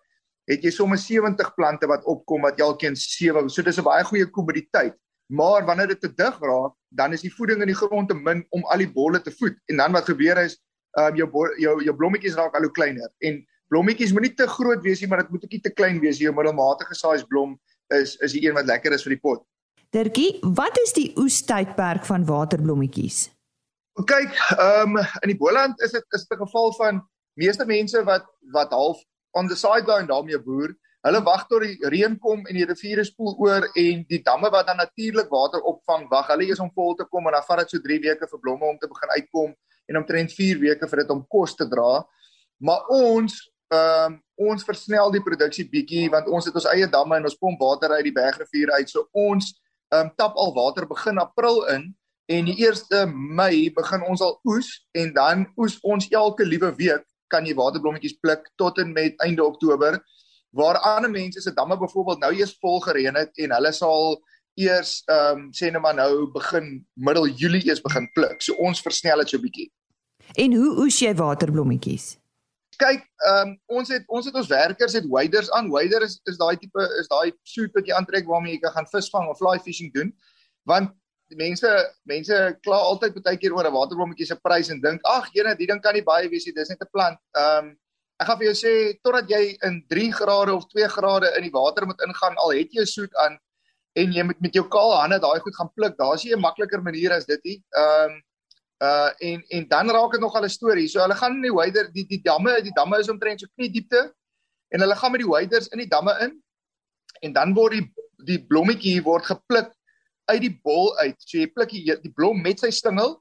het 0.49 0.63
jy 0.63 0.71
sommer 0.73 0.97
70 0.97 1.53
plante 1.55 1.87
wat 1.87 2.05
opkom 2.09 2.41
wat 2.41 2.59
elkeen 2.59 2.95
7. 2.95 3.49
So 3.49 3.61
dis 3.61 3.77
'n 3.77 3.83
baie 3.83 4.03
goeie 4.03 4.25
kommoditeit. 4.25 4.95
Maar 5.31 5.65
wanneer 5.65 5.87
dit 5.87 6.01
te 6.01 6.13
dig 6.13 6.39
raak, 6.39 6.73
dan 6.89 7.13
is 7.13 7.21
die 7.21 7.33
voeding 7.33 7.61
in 7.61 7.67
die 7.67 7.75
grond 7.75 8.09
te 8.09 8.15
min 8.15 8.45
om 8.49 8.63
al 8.63 8.77
die 8.77 8.91
bolle 8.91 9.21
te 9.21 9.31
voed. 9.31 9.55
En 9.65 9.77
dan 9.77 9.91
wat 9.91 10.05
gebeur 10.05 10.37
is, 10.37 10.57
ehm 10.99 11.07
um, 11.07 11.15
jou 11.15 11.29
jou 11.57 11.83
jou 11.83 11.95
blommetjies 11.95 12.35
raak 12.35 12.55
al 12.55 12.61
hoe 12.61 12.71
kleiner. 12.71 13.09
En 13.19 13.47
blommetjies 13.67 14.11
moenie 14.11 14.33
te 14.33 14.47
groot 14.47 14.81
wees 14.81 14.99
nie, 14.99 15.07
maar 15.07 15.23
dit 15.23 15.29
moet 15.29 15.43
ook 15.43 15.51
nie 15.51 15.61
te 15.61 15.73
klein 15.73 15.99
wees 15.99 16.17
nie. 16.19 16.27
Jou 16.27 16.35
middelmatige 16.35 16.95
size 16.95 17.25
blom 17.27 17.59
is 17.87 18.17
is 18.17 18.31
die 18.31 18.47
een 18.47 18.53
wat 18.53 18.65
lekker 18.65 18.91
is 18.91 19.03
vir 19.03 19.15
die 19.15 19.21
pot. 19.21 19.45
Dirkie, 19.91 20.39
wat 20.41 20.77
is 20.83 20.93
die 20.93 21.11
oestydperk 21.17 22.05
van 22.05 22.25
waterblommetjies? 22.25 23.29
Kyk, 23.91 24.31
ehm 24.55 24.95
um, 24.95 25.03
in 25.21 25.33
die 25.33 25.37
Boland 25.37 25.81
is 25.83 25.91
dit 25.91 26.05
is 26.15 26.25
'n 26.29 26.37
geval 26.37 26.71
van 26.73 27.01
meeste 27.35 27.65
mense 27.65 28.03
wat 28.03 28.25
wat 28.51 28.71
half 28.71 29.03
on 29.31 29.47
the 29.47 29.55
sideline 29.55 30.07
daarmee 30.07 30.39
boer. 30.39 30.75
Hulle 31.01 31.21
wag 31.23 31.47
tot 31.47 31.61
die 31.61 31.77
reën 31.89 32.19
kom 32.19 32.45
en 32.45 32.55
die 32.55 32.65
riviere 32.65 33.03
spoel 33.03 33.35
oor 33.37 33.67
en 33.75 34.05
die 34.07 34.21
damme 34.23 34.49
wat 34.49 34.67
dan 34.67 34.77
natuurlik 34.77 35.29
water 35.29 35.61
opvang, 35.61 36.07
wag 36.09 36.27
hulle 36.27 36.45
eers 36.45 36.59
om 36.59 36.71
vol 36.71 36.95
te 36.95 37.05
kom 37.05 37.27
en 37.27 37.33
dan 37.33 37.43
vat 37.43 37.59
dit 37.59 37.69
so 37.69 37.79
3 37.79 37.99
weke 37.99 38.27
vir 38.27 38.39
blomme 38.39 38.65
om 38.65 38.77
te 38.77 38.87
begin 38.87 39.09
uitkom 39.09 39.55
en 39.87 39.97
omtrent 39.97 40.31
4 40.31 40.59
weke 40.59 40.87
vir 40.87 40.97
dit 40.97 41.09
om 41.09 41.25
kos 41.27 41.55
te 41.55 41.67
dra. 41.67 42.05
Maar 42.59 42.87
ons 42.87 43.51
ehm 43.71 44.13
um, 44.13 44.21
ons 44.41 44.63
versnel 44.65 45.11
die 45.11 45.21
produksie 45.21 45.67
bietjie 45.69 46.09
want 46.09 46.27
ons 46.27 46.45
het 46.45 46.55
ons 46.55 46.65
eie 46.65 46.87
damme 46.87 47.15
en 47.15 47.23
ons 47.23 47.37
pomp 47.37 47.59
water 47.59 47.91
uit 47.91 48.03
die 48.03 48.15
bergrivier 48.15 48.71
uit. 48.71 48.89
So 48.89 49.09
ons 49.11 49.51
ehm 49.91 50.07
um, 50.07 50.15
tap 50.15 50.35
al 50.35 50.53
water 50.55 50.87
begin 50.87 51.19
April 51.19 51.65
in 51.75 51.91
en 52.31 52.49
die 52.49 52.57
1 52.67 53.13
Mei 53.35 53.69
begin 53.75 54.03
ons 54.07 54.23
al 54.25 54.37
oes 54.47 54.69
en 54.97 55.13
dan 55.15 55.45
oes 55.59 55.77
ons 55.81 56.07
elke 56.09 56.47
liewe 56.47 56.71
week 56.79 57.05
kan 57.31 57.45
jy 57.47 57.55
waterblommetjies 57.55 58.19
pluk 58.23 58.47
tot 58.59 58.79
en 58.83 58.91
met 58.95 59.19
einde 59.25 59.43
Oktober 59.43 59.99
waar 60.51 60.79
ander 60.87 61.11
mense 61.11 61.41
se 61.41 61.53
damme 61.55 61.77
byvoorbeeld 61.79 62.23
nou 62.23 62.33
eers 62.35 62.57
vol 62.63 62.81
gereën 62.83 63.15
het 63.15 63.43
en 63.45 63.55
hulle 63.55 63.73
sal 63.75 64.17
eers 64.59 64.97
ehm 65.07 65.45
um, 65.45 65.51
sê 65.55 65.71
net 65.71 65.83
maar 65.83 65.95
nou 65.95 66.27
begin 66.33 66.73
middel 66.95 67.29
Julie 67.29 67.63
eers 67.67 67.83
begin 67.83 68.09
pluk. 68.15 68.41
So 68.43 68.57
ons 68.59 68.83
versnel 68.83 69.23
dit 69.23 69.31
so 69.31 69.39
bietjie. 69.39 69.69
En 70.35 70.55
hoe 70.55 70.73
oes 70.83 70.99
jy 70.99 71.13
waterblommetjies? 71.15 72.17
kyk, 72.81 73.03
ehm 73.27 73.51
um, 73.51 73.53
ons 73.77 73.91
het 73.93 74.07
ons 74.09 74.27
het 74.27 74.37
ons 74.41 74.49
werkers 74.49 74.95
het 74.97 75.07
waders 75.11 75.51
aan. 75.57 75.69
Wader 75.73 76.05
is 76.07 76.19
is 76.29 76.39
daai 76.41 76.57
tipe 76.61 76.85
is 76.99 77.09
daai 77.11 77.31
suit 77.43 77.73
wat 77.77 77.87
jy 77.87 77.97
aantrek 77.97 78.29
waarmee 78.29 78.55
jy 78.55 78.61
kan 78.63 78.75
gaan 78.77 78.89
visvang 78.93 79.29
of 79.29 79.39
fly 79.41 79.57
fishing 79.65 79.91
doen. 79.93 80.11
Want 80.69 80.93
mense 81.37 81.69
mense 82.05 82.37
kla 82.63 82.77
altyd 82.91 83.19
baie 83.23 83.37
keer 83.37 83.53
oor 83.53 83.67
'n 83.67 83.73
waterblommetjie 83.73 84.25
se 84.27 84.35
prys 84.35 84.69
en 84.69 84.81
dink, 84.81 85.01
"Ag, 85.05 85.29
jene, 85.33 85.55
die 85.55 85.67
ding 85.67 85.81
kan 85.81 85.93
nie 85.93 86.03
baie 86.03 86.29
wees 86.29 86.45
nie. 86.45 86.53
Dis 86.53 86.69
net 86.69 86.81
'n 86.81 86.91
plant." 86.91 87.19
Ehm 87.35 87.65
um, 87.65 87.77
ek 88.19 88.27
gaan 88.27 88.37
vir 88.37 88.47
jou 88.53 88.57
sê 88.57 88.73
totdat 89.03 89.29
jy 89.29 89.57
in 89.63 89.83
3 89.89 90.11
grade 90.11 90.53
of 90.53 90.67
2 90.69 90.87
grade 90.87 91.27
in 91.37 91.43
die 91.43 91.51
water 91.51 91.85
moet 91.85 92.01
ingaan, 92.05 92.35
al 92.37 92.51
het 92.51 92.69
jy 92.71 92.81
'n 92.81 92.85
suit 92.85 93.15
aan 93.15 93.39
en 93.95 94.13
jy 94.13 94.23
moet 94.23 94.41
met 94.41 94.53
jou 94.53 94.67
kaal 94.69 94.93
hande 95.01 95.19
daai 95.19 95.39
goed 95.39 95.55
gaan 95.55 95.71
pluk. 95.75 95.97
Daar's 95.97 96.23
nie 96.23 96.33
'n 96.35 96.39
makliker 96.39 96.81
manier 96.81 97.11
as 97.11 97.25
dit 97.25 97.39
nie. 97.43 97.63
Ehm 97.75 98.11
um, 98.11 98.21
uh 98.81 99.09
en 99.19 99.43
en 99.49 99.67
dan 99.67 99.89
raak 99.89 100.11
dit 100.11 100.21
nog 100.21 100.35
al 100.35 100.43
'n 100.43 100.49
storie. 100.49 100.87
So 100.87 100.99
hulle 100.99 101.15
gaan 101.15 101.35
in 101.35 101.41
die 101.41 101.53
wader 101.53 101.91
die 101.91 102.05
die 102.07 102.21
damme, 102.21 102.61
die 102.61 102.73
damme 102.73 102.99
is 102.99 103.09
omtrent 103.09 103.39
so 103.39 103.47
knie 103.55 103.69
diepte 103.69 104.13
en 104.69 104.79
hulle 104.79 104.95
gaan 104.95 105.11
met 105.11 105.21
die 105.21 105.29
waders 105.29 105.67
in 105.67 105.77
die 105.77 105.87
damme 105.87 106.17
in 106.21 106.41
en 107.21 107.33
dan 107.33 107.53
word 107.53 107.71
die 107.71 107.93
die 108.25 108.39
blommetjie 108.47 109.01
word 109.03 109.25
gepluk 109.25 109.71
uit 110.25 110.41
die 110.41 110.59
bol 110.63 110.97
uit. 110.99 111.17
So 111.19 111.37
jy 111.37 111.47
pluk 111.47 111.69
die, 111.69 111.95
die 112.03 112.13
blom 112.13 112.41
met 112.41 112.59
sy 112.59 112.69
stingel 112.69 113.17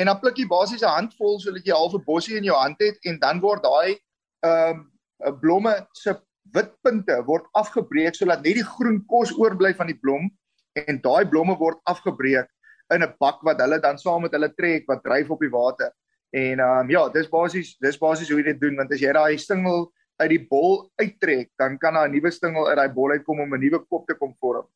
en 0.00 0.08
dan 0.08 0.20
pluk 0.20 0.38
jy 0.38 0.46
basies 0.48 0.82
'n 0.82 0.96
handvol 0.96 1.38
sodat 1.40 1.66
jy 1.66 1.74
half 1.74 1.94
'n 1.94 2.04
bossie 2.06 2.36
in 2.36 2.44
jou 2.44 2.56
hand 2.56 2.80
het 2.80 2.98
en 3.04 3.18
dan 3.18 3.40
word 3.40 3.62
daai 3.62 3.98
ehm 4.44 4.88
um, 5.26 5.38
blomme 5.40 5.86
se 5.94 6.16
witpunte 6.54 7.22
word 7.26 7.46
afgebreek 7.54 8.14
sodat 8.14 8.42
net 8.42 8.58
die 8.58 8.66
groen 8.66 9.04
kos 9.06 9.32
oorbly 9.38 9.72
van 9.74 9.86
die 9.86 9.98
blom 9.98 10.30
en 10.74 11.00
daai 11.02 11.24
blomme 11.28 11.56
word 11.58 11.78
afgebreek 11.84 12.48
in 12.94 13.02
'n 13.02 13.14
bak 13.20 13.42
wat 13.42 13.60
hulle 13.60 13.80
dan 13.80 13.98
saam 13.98 14.22
met 14.22 14.32
hulle 14.32 14.52
trek 14.56 14.84
wat 14.88 15.02
dryf 15.04 15.30
op 15.30 15.40
die 15.40 15.52
water. 15.52 15.92
En 16.32 16.60
ehm 16.60 16.80
um, 16.80 16.90
ja, 16.90 17.08
dis 17.08 17.28
basies 17.28 17.76
dis 17.78 17.98
basies 17.98 18.28
hoe 18.28 18.38
jy 18.40 18.52
dit 18.52 18.60
doen 18.60 18.76
want 18.76 18.92
as 18.92 19.00
jy 19.00 19.12
daai 19.12 19.38
stingel 19.38 19.92
uit 20.20 20.30
die 20.30 20.46
bol 20.48 20.90
uittrek, 21.00 21.50
dan 21.58 21.78
kan 21.78 21.94
daar 21.94 22.08
'n 22.08 22.12
nuwe 22.12 22.30
stingel 22.30 22.68
uit 22.68 22.76
daai 22.76 22.88
bol 22.88 23.10
uitkom 23.10 23.40
om 23.40 23.54
'n 23.54 23.60
nuwe 23.60 23.78
kop 23.88 24.06
te 24.06 24.14
kom 24.14 24.34
vorm. 24.40 24.66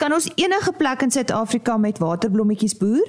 Kan 0.00 0.14
ons 0.16 0.30
enige 0.40 0.72
plek 0.78 1.02
in 1.04 1.10
Suid-Afrika 1.12 1.76
met 1.76 1.98
waterblommetjies 2.00 2.76
boer? 2.80 3.08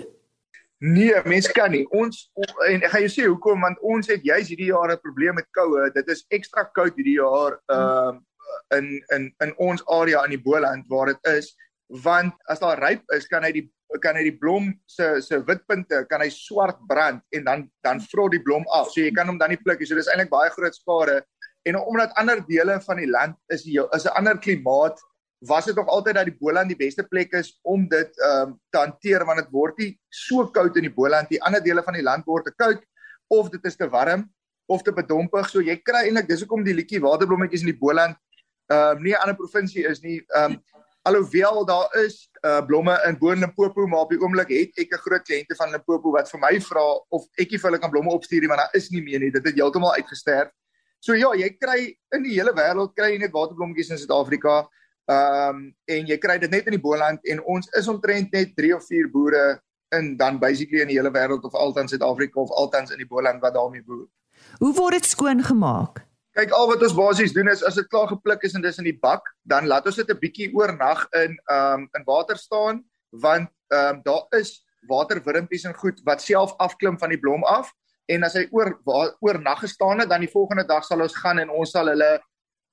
Nee, 0.84 1.16
mens 1.24 1.48
kan 1.56 1.72
nie. 1.72 1.86
Ons 1.96 2.26
en 2.68 2.82
ek 2.84 2.92
gaan 2.92 3.04
jou 3.06 3.12
sê 3.14 3.28
hoekom 3.30 3.64
want 3.64 3.80
ons 3.94 4.10
het 4.12 4.26
juis 4.28 4.50
hierdie 4.50 4.72
jaar 4.74 4.92
'n 4.92 5.00
probleem 5.00 5.38
met 5.40 5.48
koue. 5.56 5.92
Dit 5.96 6.10
is 6.10 6.26
ekstra 6.36 6.66
koud 6.76 6.98
hierdie 7.00 7.20
jaar 7.22 7.60
ehm 7.70 8.18
uh, 8.18 8.78
in 8.78 8.88
in 9.16 9.30
in 9.46 9.54
ons 9.58 9.84
area 9.88 10.24
in 10.26 10.36
die 10.36 10.44
Boland 10.44 10.84
waar 10.90 11.14
dit 11.14 11.28
is 11.38 11.56
want 12.04 12.34
as 12.48 12.60
daar 12.60 12.80
ryp 12.80 13.04
is 13.16 13.28
kan 13.28 13.44
hy 13.44 13.52
die 13.52 13.72
kan 14.02 14.16
hy 14.16 14.24
die 14.24 14.38
blom 14.38 14.74
se 14.86 15.22
se 15.22 15.40
witpunte 15.48 16.06
kan 16.10 16.22
hy 16.22 16.30
swart 16.30 16.80
brand 16.88 17.22
en 17.32 17.44
dan 17.44 17.72
dan 17.84 18.02
vrot 18.02 18.32
die 18.32 18.44
blom 18.44 18.68
af. 18.68 18.92
So 18.92 19.00
jy 19.00 19.12
kan 19.12 19.28
hom 19.28 19.38
dan 19.38 19.50
nie 19.50 19.64
pluk 19.64 19.80
nie. 19.80 19.88
So 19.88 19.96
dis 19.96 20.12
eintlik 20.12 20.30
baie 20.30 20.50
groot 20.50 20.76
skade. 20.76 21.22
En 21.64 21.76
omdat 21.78 22.12
ander 22.18 22.44
dele 22.48 22.80
van 22.82 22.98
die 22.98 23.08
land 23.08 23.36
is 23.48 23.64
die, 23.64 23.80
is 23.96 24.06
'n 24.06 24.18
ander 24.18 24.38
klimaat 24.38 25.00
was 25.42 25.66
dit 25.66 25.76
nog 25.76 25.88
altyd 25.88 26.16
dat 26.16 26.26
die 26.26 26.38
Boland 26.38 26.68
die 26.68 26.78
beste 26.78 27.04
plek 27.04 27.32
is 27.34 27.60
om 27.62 27.88
dit 27.90 28.20
ehm 28.20 28.50
um, 28.50 28.60
te 28.70 28.78
hanteer 28.78 29.26
want 29.26 29.40
dit 29.42 29.50
word 29.50 29.78
nie 29.78 29.92
so 30.10 30.46
koud 30.48 30.76
in 30.78 30.86
die 30.86 30.94
Boland 30.94 31.30
die 31.30 31.42
ander 31.42 31.64
dele 31.64 31.84
van 31.84 31.98
die 31.98 32.06
land 32.06 32.26
word 32.26 32.46
te 32.46 32.54
koud 32.56 32.84
of 33.28 33.50
dit 33.50 33.66
is 33.66 33.76
te 33.76 33.90
warm 33.90 34.28
of 34.66 34.84
te 34.84 34.94
bedompig. 34.94 35.50
So 35.50 35.62
jy 35.62 35.80
kry 35.82 36.06
eintlik 36.06 36.28
dis 36.30 36.44
hoekom 36.46 36.64
die 36.64 36.76
liedjie 36.78 37.02
waterblommetjies 37.02 37.66
in 37.66 37.72
die 37.74 37.80
Boland 37.80 38.18
ehm 38.70 38.98
um, 38.98 39.04
nie 39.04 39.16
'n 39.16 39.22
ander 39.24 39.36
provinsie 39.36 39.86
is 39.88 40.02
nie. 40.02 40.22
Ehm 40.36 40.52
um, 40.52 40.62
alhoewel 41.10 41.66
daar 41.66 41.90
is 42.06 42.30
uh, 42.46 42.62
blomme 42.66 42.94
in 43.08 43.18
Boon-Limpopo 43.18 43.88
maar 43.88 44.06
op 44.06 44.12
die 44.14 44.20
oomblik 44.22 44.50
het 44.54 44.78
ek 44.78 44.94
'n 44.94 45.04
groot 45.06 45.24
kliënte 45.26 45.56
van 45.56 45.72
Limpopo 45.72 46.12
wat 46.12 46.30
vir 46.30 46.40
my 46.40 46.60
vra 46.62 46.86
of 47.10 47.26
ekie 47.38 47.58
vir 47.58 47.70
hulle 47.70 47.80
kan 47.82 47.90
blomme 47.90 48.12
opstuur 48.12 48.48
want 48.48 48.62
daar 48.62 48.76
is 48.78 48.90
nie 48.90 49.02
meer 49.02 49.20
nie. 49.20 49.32
Dit 49.32 49.46
het 49.46 49.56
heeltemal 49.56 49.96
uitgesterf. 49.96 50.52
So 51.00 51.16
ja 51.16 51.34
jy 51.34 51.50
kry 51.58 51.98
in 52.14 52.24
die 52.24 52.38
hele 52.38 52.54
wêreld 52.54 52.94
kry 52.94 53.14
jy 53.14 53.18
net 53.18 53.34
waterblommetjies 53.34 53.90
in 53.90 53.98
Suid-Afrika 53.98 54.70
Ehm 55.10 55.56
um, 55.56 55.76
en 55.86 56.08
jy 56.08 56.18
kry 56.22 56.38
dit 56.40 56.52
net 56.52 56.70
in 56.70 56.78
die 56.78 56.82
Boland 56.82 57.20
en 57.26 57.42
ons 57.44 57.68
is 57.78 57.88
omtrent 57.88 58.32
net 58.32 58.56
3 58.56 58.76
of 58.76 58.86
4 58.86 59.10
boere 59.12 59.60
in 59.98 60.16
dan 60.18 60.40
basically 60.40 60.82
in 60.82 60.88
die 60.88 60.98
hele 61.00 61.12
wêreld 61.12 61.44
of 61.44 61.56
altans 61.56 61.92
Suid-Afrika 61.92 62.40
of 62.40 62.52
altans 62.52 62.92
in 62.92 63.02
die 63.02 63.08
Boland 63.08 63.42
wat 63.42 63.54
daarmee 63.54 63.84
boer. 63.84 64.08
Hoe 64.60 64.74
word 64.78 65.02
dit 65.02 65.10
skoon 65.10 65.44
gemaak? 65.44 66.06
Kyk 66.38 66.54
al 66.56 66.70
wat 66.70 66.84
ons 66.86 66.96
basies 66.96 67.34
doen 67.36 67.50
is 67.52 67.64
as 67.68 67.76
dit 67.76 67.90
klaar 67.92 68.08
gepluk 68.08 68.44
is 68.48 68.54
en 68.56 68.64
dis 68.64 68.78
in 68.80 68.88
die 68.88 69.00
bak, 69.02 69.26
dan 69.44 69.68
laat 69.68 69.86
ons 69.86 70.00
dit 70.00 70.10
'n 70.10 70.20
bietjie 70.22 70.54
oornag 70.54 71.08
in 71.12 71.36
ehm 71.50 71.82
um, 71.82 71.90
in 71.98 72.06
water 72.06 72.38
staan 72.38 72.84
want 73.10 73.50
ehm 73.68 73.96
um, 73.96 74.02
daar 74.04 74.40
is 74.40 74.64
waterwurmpies 74.88 75.64
en 75.64 75.76
goed 75.76 76.02
wat 76.04 76.22
self 76.22 76.54
afklim 76.58 76.98
van 77.00 77.10
die 77.10 77.20
blom 77.20 77.44
af 77.44 77.74
en 78.06 78.24
as 78.24 78.34
hy 78.34 78.48
oor 78.52 78.74
oornag 79.20 79.60
gestaan 79.60 80.00
het 80.00 80.10
dan 80.10 80.24
die 80.26 80.32
volgende 80.32 80.66
dag 80.66 80.84
sal 80.84 81.02
ons 81.02 81.16
gaan 81.16 81.40
en 81.40 81.50
ons 81.50 81.72
sal 81.72 81.92
hulle 81.92 82.12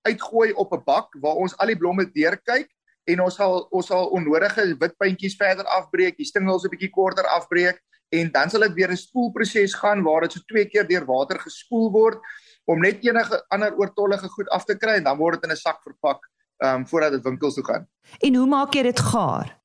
uitgooi 0.02 0.52
op 0.52 0.72
'n 0.72 0.84
bak 0.84 1.08
waar 1.20 1.36
ons 1.36 1.56
al 1.58 1.66
die 1.66 1.76
blomme 1.78 2.04
deurkyk 2.12 2.68
en 3.04 3.20
ons 3.20 3.34
sal 3.34 3.66
ons 3.70 3.86
sal 3.86 4.10
onnodige 4.12 4.76
wit 4.80 4.96
puntjies 4.98 5.36
verder 5.36 5.64
afbreek, 5.64 6.16
die 6.16 6.26
stingels 6.26 6.64
'n 6.64 6.70
bietjie 6.70 6.90
korter 6.90 7.26
afbreek 7.26 7.80
en 8.10 8.30
dan 8.32 8.50
sal 8.50 8.60
dit 8.60 8.74
weer 8.74 8.90
'n 8.90 8.96
spoelproses 8.96 9.74
gaan 9.74 10.02
waar 10.02 10.20
dit 10.20 10.32
so 10.32 10.40
twee 10.46 10.64
keer 10.64 10.86
deur 10.86 11.04
water 11.04 11.38
gespoel 11.38 11.90
word 11.90 12.18
om 12.64 12.80
net 12.80 13.04
enige 13.04 13.44
ander 13.48 13.74
oortollige 13.76 14.28
goed 14.28 14.48
af 14.48 14.64
te 14.64 14.76
kry 14.76 14.96
en 14.96 15.04
dan 15.04 15.16
word 15.16 15.40
dit 15.40 15.44
in 15.44 15.52
'n 15.52 15.56
sak 15.56 15.82
verpak 15.82 16.20
ehm 16.58 16.74
um, 16.74 16.86
voordat 16.86 17.12
dit 17.12 17.22
winkels 17.22 17.54
toe 17.54 17.64
gaan. 17.64 17.88
En 18.18 18.34
hoe 18.34 18.46
maak 18.46 18.74
jy 18.74 18.82
dit 18.82 19.00
gaar? 19.00 19.58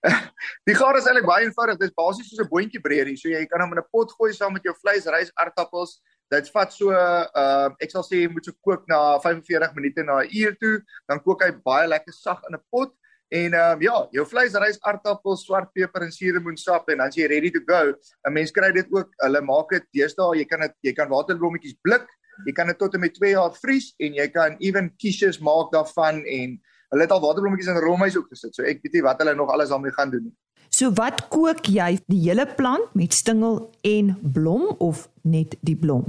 die 0.68 0.74
gaar 0.74 0.96
is 0.96 1.06
eintlik 1.06 1.26
baie 1.28 1.44
eenvoudig. 1.44 1.78
Dit 1.78 1.90
is 1.90 1.94
basies 1.94 2.28
soos 2.28 2.44
'n 2.44 2.48
boontjie 2.48 2.80
breedie. 2.80 3.16
So 3.16 3.28
jy 3.28 3.46
kan 3.46 3.60
hom 3.60 3.72
in 3.72 3.78
'n 3.78 3.90
pot 3.90 4.12
gooi 4.12 4.32
saam 4.32 4.52
met 4.52 4.62
jou 4.62 4.74
vleis, 4.74 5.06
rys, 5.06 5.30
aardappels, 5.34 6.00
dit 6.30 6.50
vat 6.54 6.72
so 6.72 6.94
ehm 6.94 7.34
uh, 7.42 7.68
ek 7.82 7.90
sal 7.94 8.04
sê 8.06 8.22
jy 8.22 8.30
moet 8.30 8.46
so 8.46 8.54
kook 8.66 8.86
na 8.90 9.18
45 9.24 9.74
minute 9.78 10.04
na 10.06 10.22
'n 10.22 10.30
uur 10.40 10.54
toe, 10.62 10.76
dan 11.08 11.22
kook 11.26 11.42
hy 11.42 11.50
baie 11.64 11.88
lekker 11.90 12.14
sag 12.14 12.42
in 12.48 12.54
'n 12.54 12.62
pot 12.70 12.94
en 13.30 13.54
ehm 13.54 13.74
um, 13.74 13.82
ja, 13.82 13.96
jou 14.12 14.26
vleis, 14.26 14.54
rys, 14.54 14.78
aardappels, 14.82 15.44
swart 15.46 15.72
peper 15.74 16.06
en 16.06 16.12
suurlemoensap 16.12 16.88
en 16.90 17.02
dan 17.02 17.08
is 17.08 17.18
jy 17.18 17.26
ready 17.26 17.50
to 17.50 17.62
go. 17.66 17.94
'n 18.26 18.32
Mens 18.32 18.50
kry 18.52 18.72
dit 18.72 18.86
ook, 18.90 19.10
hulle 19.24 19.40
maak 19.42 19.70
dit 19.70 19.86
deesdae, 19.98 20.38
jy 20.38 20.46
kan 20.46 20.60
dit 20.60 20.74
jy 20.82 20.92
kan 20.92 21.08
waterblommetjies 21.08 21.78
blik, 21.82 22.06
jy 22.46 22.52
kan 22.52 22.66
dit 22.66 22.78
tot 22.78 22.94
en 22.94 23.00
met 23.00 23.14
2 23.14 23.34
jaar 23.34 23.54
vries 23.62 23.94
en 23.98 24.14
jy 24.14 24.28
kan 24.28 24.56
even 24.60 24.90
quiches 24.98 25.40
maak 25.40 25.72
daarvan 25.72 26.22
en 26.26 26.60
hulle 26.90 27.02
het 27.06 27.10
al 27.10 27.22
waterblommetjies 27.26 27.74
in 27.74 27.82
roomhuis 27.82 28.16
ook 28.16 28.30
gesit. 28.30 28.54
So 28.54 28.62
ek 28.62 28.82
weet 28.82 28.94
nie 28.98 29.02
wat 29.02 29.18
hulle 29.22 29.34
nog 29.34 29.50
alles 29.50 29.68
daarmee 29.68 29.94
gaan 29.98 30.10
doen 30.10 30.30
nie. 30.30 30.36
So 30.70 30.90
wat 30.94 31.26
kook 31.34 31.66
jy 31.66 31.98
die 32.06 32.22
hele 32.28 32.46
plant 32.46 32.94
met 32.94 33.12
stingel 33.12 33.70
en 33.82 34.14
blom 34.22 34.70
of 34.78 35.08
net 35.22 35.58
die 35.66 35.76
blom? 35.76 36.06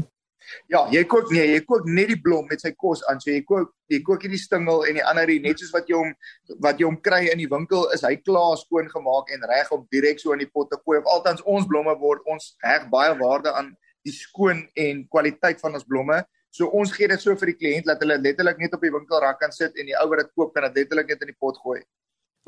Ja, 0.72 0.86
jy 0.92 1.04
kook 1.10 1.32
nee, 1.34 1.46
jy 1.54 1.62
kook 1.68 1.86
net 1.88 2.12
die 2.12 2.20
blom 2.22 2.48
met 2.50 2.64
sy 2.64 2.72
kos 2.72 3.04
aan. 3.10 3.22
So 3.24 3.32
jy 3.32 3.44
kook 3.48 3.72
jy 3.92 4.00
kook 4.08 4.24
hierdie 4.26 4.40
stingel 4.40 4.86
en 4.88 5.00
die 5.00 5.06
ander 5.06 5.32
net 5.44 5.60
soos 5.60 5.74
wat 5.76 5.90
jy 5.92 6.00
hom 6.00 6.12
wat 6.64 6.80
jy 6.80 6.88
hom 6.88 6.98
kry 7.04 7.26
in 7.32 7.42
die 7.42 7.50
winkel 7.52 7.88
is 7.96 8.06
hy 8.08 8.16
klaar 8.24 8.58
skoon 8.60 8.90
gemaak 8.92 9.32
en 9.36 9.48
reg 9.52 9.72
om 9.76 9.88
direk 9.92 10.22
so 10.22 10.36
in 10.36 10.44
die 10.44 10.50
pot 10.52 10.70
te 10.72 10.80
gooi. 10.80 11.00
Of 11.00 11.10
althans 11.12 11.44
ons 11.46 11.68
blomme 11.70 11.96
word 12.00 12.24
ons 12.32 12.54
heg 12.66 12.88
baie 12.94 13.16
waarde 13.20 13.54
aan 13.54 13.74
die 14.08 14.16
skoon 14.16 14.66
en 14.80 15.04
kwaliteit 15.12 15.62
van 15.62 15.76
ons 15.78 15.88
blomme. 15.88 16.22
So 16.52 16.68
ons 16.76 16.92
gee 16.92 17.08
dit 17.08 17.22
so 17.22 17.36
vir 17.40 17.54
die 17.54 17.60
kliënt 17.60 17.88
dat 17.88 18.02
hulle 18.04 18.18
letterlik 18.20 18.60
net 18.60 18.74
op 18.76 18.82
die 18.84 18.92
winkelrak 18.92 19.40
kan 19.40 19.54
sit 19.56 19.78
en 19.80 19.88
die 19.88 19.98
ou 20.00 20.08
wat 20.12 20.26
dit 20.26 20.32
koop 20.36 20.56
kan 20.56 20.68
dit 20.68 20.82
letterlik 20.82 21.14
net 21.14 21.28
in 21.28 21.32
die 21.32 21.40
pot 21.40 21.60
gooi. 21.64 21.80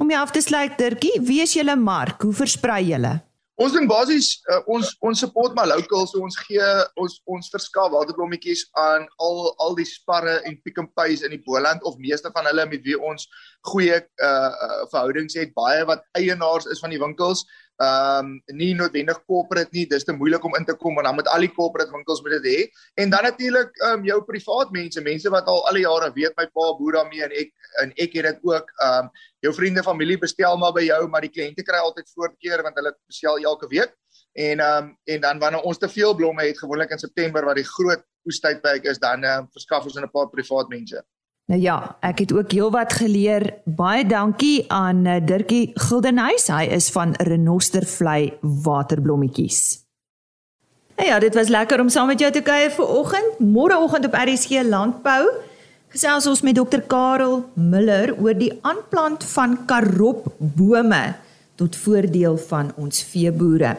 Om 0.02 0.10
jy 0.10 0.18
af 0.20 0.34
te 0.34 0.42
sluit 0.42 0.74
Dirkie, 0.80 1.20
wie 1.22 1.44
is 1.44 1.54
julle 1.56 1.76
mark? 1.80 2.24
Hoe 2.26 2.34
versprei 2.36 2.82
julle? 2.90 3.20
Ons 3.62 3.74
doen 3.76 3.86
basies 3.86 4.32
uh, 4.50 4.64
ons 4.74 4.88
ons 5.06 5.20
support 5.22 5.54
maar 5.54 5.68
local 5.70 6.08
so 6.10 6.24
ons 6.26 6.38
gee 6.48 6.70
ons 6.98 7.20
ons 7.30 7.52
verskaf 7.54 7.92
waterblommetjies 7.94 8.64
aan 8.82 9.06
al 9.22 9.52
al 9.62 9.78
die 9.78 9.86
sparre 9.86 10.40
en 10.50 10.58
pick 10.66 10.80
and 10.82 10.90
pays 10.98 11.22
in 11.22 11.36
die 11.36 11.42
Boland 11.46 11.86
of 11.86 12.00
meeste 12.02 12.32
van 12.34 12.50
hulle 12.50 12.66
met 12.72 12.82
wie 12.88 12.98
ons 12.98 13.28
goeie 13.70 14.00
uh, 14.02 14.30
uh 14.30 14.82
verhoudings 14.90 15.38
het. 15.38 15.54
Baie 15.54 15.86
wat 15.86 16.02
eienaars 16.18 16.66
is 16.74 16.82
van 16.82 16.96
die 16.96 17.02
winkels 17.02 17.46
ehm 17.82 18.26
um, 18.26 18.42
nie 18.54 18.74
noodwendig 18.78 19.18
corporate 19.26 19.74
nie 19.74 19.86
dis 19.90 20.06
te 20.06 20.14
moeilik 20.14 20.44
om 20.46 20.56
in 20.60 20.66
te 20.66 20.76
kom 20.78 20.98
en 20.98 21.08
dan 21.08 21.16
met 21.16 21.28
al 21.28 21.42
die 21.42 21.52
corporate 21.54 21.92
winkels 21.92 22.22
moet 22.22 22.36
dit 22.38 22.46
hê. 22.46 22.60
En 23.02 23.10
dan 23.10 23.24
natuurlik 23.24 23.72
ehm 23.82 24.00
um, 24.00 24.06
jou 24.06 24.20
privaat 24.24 24.72
mense 24.72 25.02
mense 25.02 25.30
wat 25.30 25.48
al 25.48 25.66
al 25.68 25.80
die 25.80 25.86
jare 25.86 26.12
weet 26.14 26.38
my 26.38 26.46
pa 26.46 26.68
boer 26.78 27.00
daarmee 27.00 27.24
en 27.24 27.34
ek 27.42 27.52
en 27.82 27.94
ek 27.98 28.14
het 28.20 28.30
dit 28.30 28.40
ook 28.44 28.70
ehm 28.78 29.06
um, 29.06 29.10
jou 29.44 29.54
vriende 29.54 29.84
familie 29.84 30.18
bestel 30.18 30.58
maar 30.58 30.74
by 30.74 30.86
jou 30.86 31.02
maar 31.10 31.26
die 31.26 31.34
kliënte 31.34 31.66
kry 31.66 31.82
altyd 31.82 32.14
voorkeur 32.14 32.64
want 32.64 32.78
hulle 32.78 32.94
bestel 33.08 33.42
elke 33.42 33.68
week. 33.74 33.98
En 34.34 34.60
ehm 34.60 34.84
um, 34.84 34.96
en 35.06 35.22
dan 35.22 35.40
wanneer 35.40 35.66
ons 35.66 35.78
te 35.78 35.90
veel 35.90 36.14
blomme 36.16 36.46
het 36.46 36.60
gewoonlik 36.60 36.94
in 36.94 37.02
September 37.02 37.46
wat 37.46 37.58
die 37.58 37.70
groot 37.76 38.06
oestydperk 38.30 38.86
is 38.86 39.00
dan 39.00 39.24
ehm 39.24 39.48
um, 39.48 39.50
verskaf 39.52 39.86
ons 39.86 39.98
'n 39.98 40.14
paar 40.14 40.30
privaat 40.30 40.70
mense 40.70 41.02
Nou 41.52 41.60
ja, 41.60 41.98
ek 42.00 42.24
het 42.24 42.32
ook 42.34 42.52
heelwat 42.56 42.94
geleer. 42.94 43.50
Baie 43.66 44.06
dankie 44.08 44.64
aan 44.72 45.06
eh, 45.06 45.20
Dirkie 45.26 45.72
Gildenhuys. 45.76 46.48
Hy 46.48 46.70
is 46.72 46.88
van 46.96 47.12
Renostervlei 47.20 48.38
Waterblommetjies. 48.42 49.84
Nou 50.96 51.08
ja, 51.10 51.20
dit 51.20 51.36
was 51.36 51.52
lekker 51.52 51.82
om 51.82 51.90
saam 51.90 52.08
met 52.08 52.22
jou 52.22 52.32
te 52.32 52.42
kuier 52.42 52.72
vir 52.72 52.88
oggend. 52.88 53.40
Môreoggend 53.44 54.08
op 54.08 54.16
RSG 54.16 54.64
Landbou 54.70 55.28
gesels 55.94 56.26
ons 56.30 56.42
met 56.42 56.56
Dr 56.56 56.82
Karel 56.90 57.44
Miller 57.54 58.16
oor 58.18 58.38
die 58.38 58.54
aanplant 58.66 59.26
van 59.36 59.60
karopbome 59.70 61.04
tot 61.60 61.76
voordeel 61.78 62.38
van 62.48 62.72
ons 62.82 63.04
veeboere. 63.12 63.76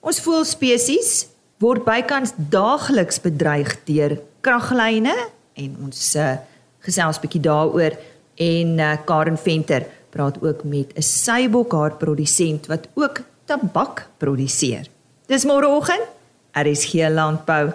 Ons 0.00 0.22
voelspesies 0.24 1.28
word 1.62 1.84
bykans 1.86 2.32
daagliks 2.50 3.20
bedreig 3.22 3.76
deur 3.86 4.16
kraglyne 4.42 5.14
en 5.58 5.76
ons 5.84 6.02
uh, 6.18 6.38
gesels 6.86 7.20
bietjie 7.20 7.40
daaroor 7.40 7.96
en 8.38 8.78
uh, 8.78 8.96
Karen 9.04 9.38
Venter 9.38 9.86
praat 10.10 10.42
ook 10.42 10.64
met 10.64 10.92
'n 10.94 11.02
seibokhaar 11.02 11.96
produsent 11.96 12.66
wat 12.66 12.88
ook 12.94 13.20
tabak 13.44 14.08
produseer. 14.16 14.86
Dis 15.26 15.44
môreoggend. 15.44 16.02
RSG 16.52 16.92
Landbou. 17.08 17.72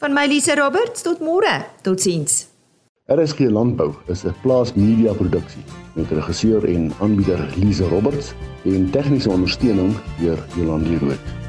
Van 0.00 0.14
my 0.14 0.26
Lise 0.26 0.54
Roberts 0.58 1.02
tot 1.02 1.20
môre. 1.20 1.52
Totsiens. 1.82 2.46
RSG 3.12 3.50
Landbou 3.50 3.92
is 4.08 4.24
'n 4.24 4.34
plaas 4.42 4.74
media 4.74 5.12
produksie 5.12 5.64
met 5.94 6.10
regisseur 6.10 6.64
en 6.64 6.92
aanbieder 7.00 7.40
Lise 7.56 7.88
Roberts 7.88 8.32
en 8.64 8.90
tegniese 8.90 9.30
ondersteuning 9.30 9.94
deur 10.18 10.38
Jolande 10.56 10.98
Rooi. 10.98 11.41